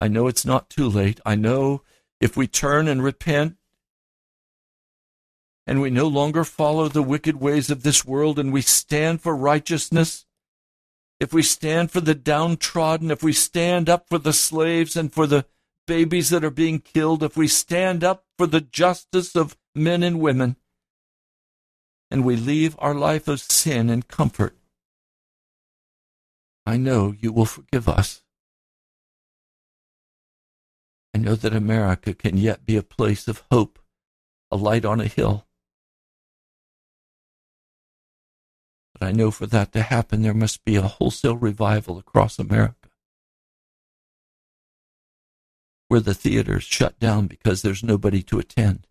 I 0.00 0.08
know 0.08 0.26
it's 0.26 0.44
not 0.44 0.68
too 0.68 0.88
late. 0.88 1.20
I 1.24 1.36
know 1.36 1.82
if 2.20 2.36
we 2.36 2.48
turn 2.48 2.88
and 2.88 3.00
repent 3.00 3.58
and 5.68 5.80
we 5.80 5.88
no 5.88 6.08
longer 6.08 6.42
follow 6.42 6.88
the 6.88 7.00
wicked 7.00 7.36
ways 7.36 7.70
of 7.70 7.84
this 7.84 8.04
world 8.04 8.40
and 8.40 8.52
we 8.52 8.60
stand 8.60 9.20
for 9.20 9.36
righteousness, 9.36 10.26
if 11.20 11.32
we 11.32 11.44
stand 11.44 11.92
for 11.92 12.00
the 12.00 12.16
downtrodden, 12.16 13.12
if 13.12 13.22
we 13.22 13.32
stand 13.32 13.88
up 13.88 14.08
for 14.08 14.18
the 14.18 14.32
slaves 14.32 14.96
and 14.96 15.12
for 15.12 15.28
the 15.28 15.46
babies 15.86 16.30
that 16.30 16.42
are 16.42 16.50
being 16.50 16.80
killed, 16.80 17.22
if 17.22 17.36
we 17.36 17.46
stand 17.46 18.02
up 18.02 18.24
for 18.36 18.48
the 18.48 18.60
justice 18.60 19.36
of 19.36 19.56
men 19.76 20.02
and 20.02 20.18
women, 20.18 20.56
and 22.10 22.24
we 22.24 22.36
leave 22.36 22.76
our 22.78 22.94
life 22.94 23.28
of 23.28 23.40
sin 23.40 23.90
and 23.90 24.08
comfort, 24.08 24.56
I 26.64 26.76
know 26.76 27.14
you 27.18 27.32
will 27.32 27.46
forgive 27.46 27.88
us. 27.88 28.22
I 31.14 31.18
know 31.18 31.34
that 31.34 31.54
America 31.54 32.12
can 32.12 32.36
yet 32.36 32.66
be 32.66 32.76
a 32.76 32.82
place 32.82 33.26
of 33.28 33.42
hope, 33.50 33.78
a 34.50 34.56
light 34.56 34.84
on 34.84 35.00
a 35.00 35.06
hill. 35.06 35.46
But 38.92 39.06
I 39.06 39.12
know 39.12 39.30
for 39.30 39.46
that 39.46 39.72
to 39.72 39.82
happen, 39.82 40.22
there 40.22 40.34
must 40.34 40.64
be 40.64 40.76
a 40.76 40.82
wholesale 40.82 41.36
revival 41.36 41.98
across 41.98 42.38
America. 42.38 42.90
Where 45.88 46.00
the 46.00 46.14
theaters 46.14 46.64
shut 46.64 46.98
down 46.98 47.26
because 47.28 47.62
there's 47.62 47.84
nobody 47.84 48.22
to 48.24 48.38
attend. 48.38 48.86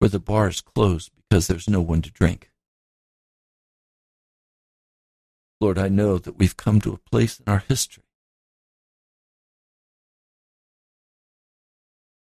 Where 0.00 0.08
the 0.08 0.18
bars 0.18 0.60
close 0.60 1.08
because 1.08 1.46
there's 1.46 1.68
no 1.68 1.80
one 1.80 2.02
to 2.02 2.10
drink. 2.10 2.50
Lord, 5.60 5.78
I 5.78 5.88
know 5.88 6.18
that 6.18 6.38
we've 6.38 6.56
come 6.56 6.80
to 6.80 6.92
a 6.92 7.10
place 7.10 7.38
in 7.38 7.44
our 7.46 7.62
history 7.68 8.02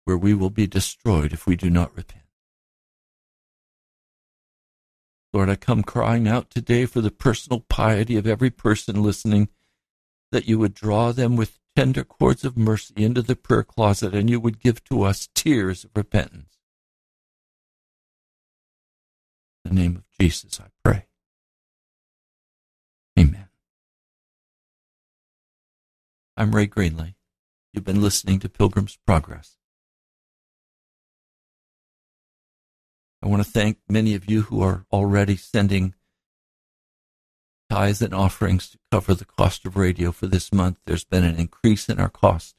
where 0.05 0.17
we 0.17 0.35
will 0.35 0.51
be 0.51 0.67
destroyed 0.67 1.33
if 1.33 1.47
we 1.47 1.57
do 1.57 1.71
not 1.71 1.97
repent. 1.97 2.23
Lord, 5.33 5.49
I 5.51 5.57
come 5.57 5.83
crying 5.83 6.29
out 6.29 6.51
today 6.51 6.87
for 6.87 7.01
the 7.01 7.11
personal 7.11 7.61
piety 7.69 8.17
of 8.17 8.27
every 8.27 8.51
person 8.51 9.03
listening, 9.03 9.49
that 10.31 10.47
you 10.47 10.59
would 10.59 10.75
draw 10.75 11.11
them 11.11 11.35
with 11.35 11.59
tender 11.75 12.05
cords 12.05 12.45
of 12.45 12.57
mercy 12.57 12.95
into 12.97 13.23
the 13.23 13.35
prayer 13.35 13.65
closet 13.65 14.15
and 14.15 14.31
you 14.31 14.39
would 14.39 14.61
give 14.61 14.85
to 14.85 15.03
us 15.03 15.29
tears 15.35 15.85
of 15.85 15.91
repentance. 15.97 16.54
The 19.65 19.75
name 19.75 19.97
of 19.97 20.05
Jesus, 20.21 20.61
I 20.61 20.67
pray. 20.85 21.07
Amen. 23.19 23.49
I'm 26.37 26.55
Ray 26.55 26.67
Greenley. 26.67 27.15
You've 27.73 27.85
been 27.85 28.03
listening 28.03 28.39
to 28.41 28.49
Pilgrim's 28.49 28.99
Progress. 29.07 29.57
I 33.23 33.29
want 33.29 33.43
to 33.43 33.51
thank 33.51 33.79
many 33.89 34.15
of 34.15 34.31
you 34.31 34.43
who 34.43 34.63
are 34.63 34.85
already 34.93 35.37
sending 35.37 35.95
tithes 37.71 38.03
and 38.03 38.13
offerings 38.13 38.69
to 38.71 38.79
cover 38.93 39.15
the 39.15 39.25
cost 39.25 39.65
of 39.65 39.77
radio 39.77 40.13
for 40.13 40.27
this 40.27 40.53
month. 40.53 40.77
There's 40.85 41.05
been 41.05 41.25
an 41.25 41.37
increase 41.37 41.89
in 41.89 41.99
our 41.99 42.11
cost. 42.11 42.55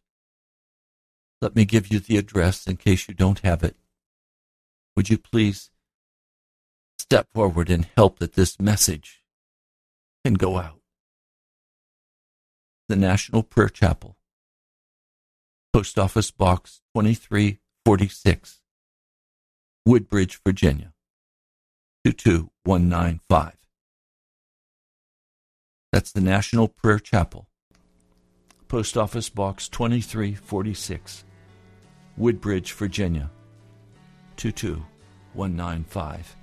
Let 1.42 1.56
me 1.56 1.66
give 1.66 1.94
you 1.94 2.00
the 2.00 2.18
address 2.18 2.66
in 2.66 2.78
case 2.78 3.08
you 3.08 3.14
don't 3.14 3.40
have 3.40 3.64
it. 3.64 3.76
Would 4.96 5.10
you 5.10 5.20
please 5.20 5.70
step 7.00 7.28
forward 7.34 7.70
and 7.70 7.88
help 7.96 8.20
that 8.20 8.34
this 8.34 8.60
message 8.60 9.24
can 10.24 10.36
go 10.36 10.58
out? 10.58 10.80
The 12.90 12.96
National 12.96 13.44
Prayer 13.44 13.70
Chapel, 13.70 14.18
Post 15.74 15.98
Office 15.98 16.32
Box 16.32 16.82
2346. 16.96 18.62
Woodbridge, 19.88 20.40
Virginia 20.44 20.94
22195. 22.04 23.54
That's 25.92 26.12
the 26.12 26.22
National 26.22 26.68
Prayer 26.68 26.98
Chapel. 26.98 27.48
Post 28.68 28.98
Office 28.98 29.30
Box 29.30 29.70
2346, 29.70 31.24
Woodbridge, 32.18 32.74
Virginia 32.74 33.30
22195. 34.38 36.36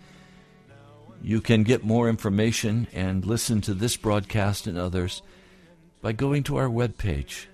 You 1.23 1.41
can 1.41 1.63
get 1.63 1.85
more 1.85 2.09
information 2.09 2.89
and 2.93 3.25
listen 3.25 3.61
to 3.63 3.75
this 3.75 3.97
broadcast 3.97 4.67
and 4.67 4.77
others 4.77 5.23
by 6.01 6.13
going 6.13 6.43
to 6.45 6.57
our 6.57 6.69
webpage, 6.69 7.47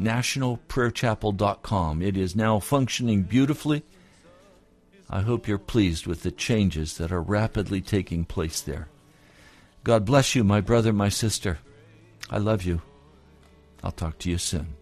nationalprayerchapel.com. 0.00 2.02
It 2.02 2.16
is 2.16 2.34
now 2.34 2.58
functioning 2.58 3.22
beautifully 3.22 3.84
I 5.14 5.20
hope 5.20 5.46
you're 5.46 5.58
pleased 5.58 6.06
with 6.06 6.22
the 6.22 6.30
changes 6.30 6.96
that 6.96 7.12
are 7.12 7.20
rapidly 7.20 7.82
taking 7.82 8.24
place 8.24 8.62
there. 8.62 8.88
God 9.84 10.06
bless 10.06 10.34
you, 10.34 10.42
my 10.42 10.62
brother, 10.62 10.90
my 10.90 11.10
sister. 11.10 11.58
I 12.30 12.38
love 12.38 12.62
you. 12.62 12.80
I'll 13.84 13.92
talk 13.92 14.16
to 14.20 14.30
you 14.30 14.38
soon. 14.38 14.74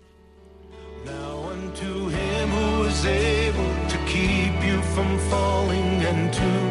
Now 1.04 1.48
unto 1.48 2.08
him 2.08 2.48
who 2.48 2.82
is 2.84 3.04
able 3.04 3.88
to 3.88 3.96
keep 4.06 4.64
you 4.64 4.80
from 4.94 5.18
falling 5.30 6.04
and 6.04 6.32
to 6.32 6.70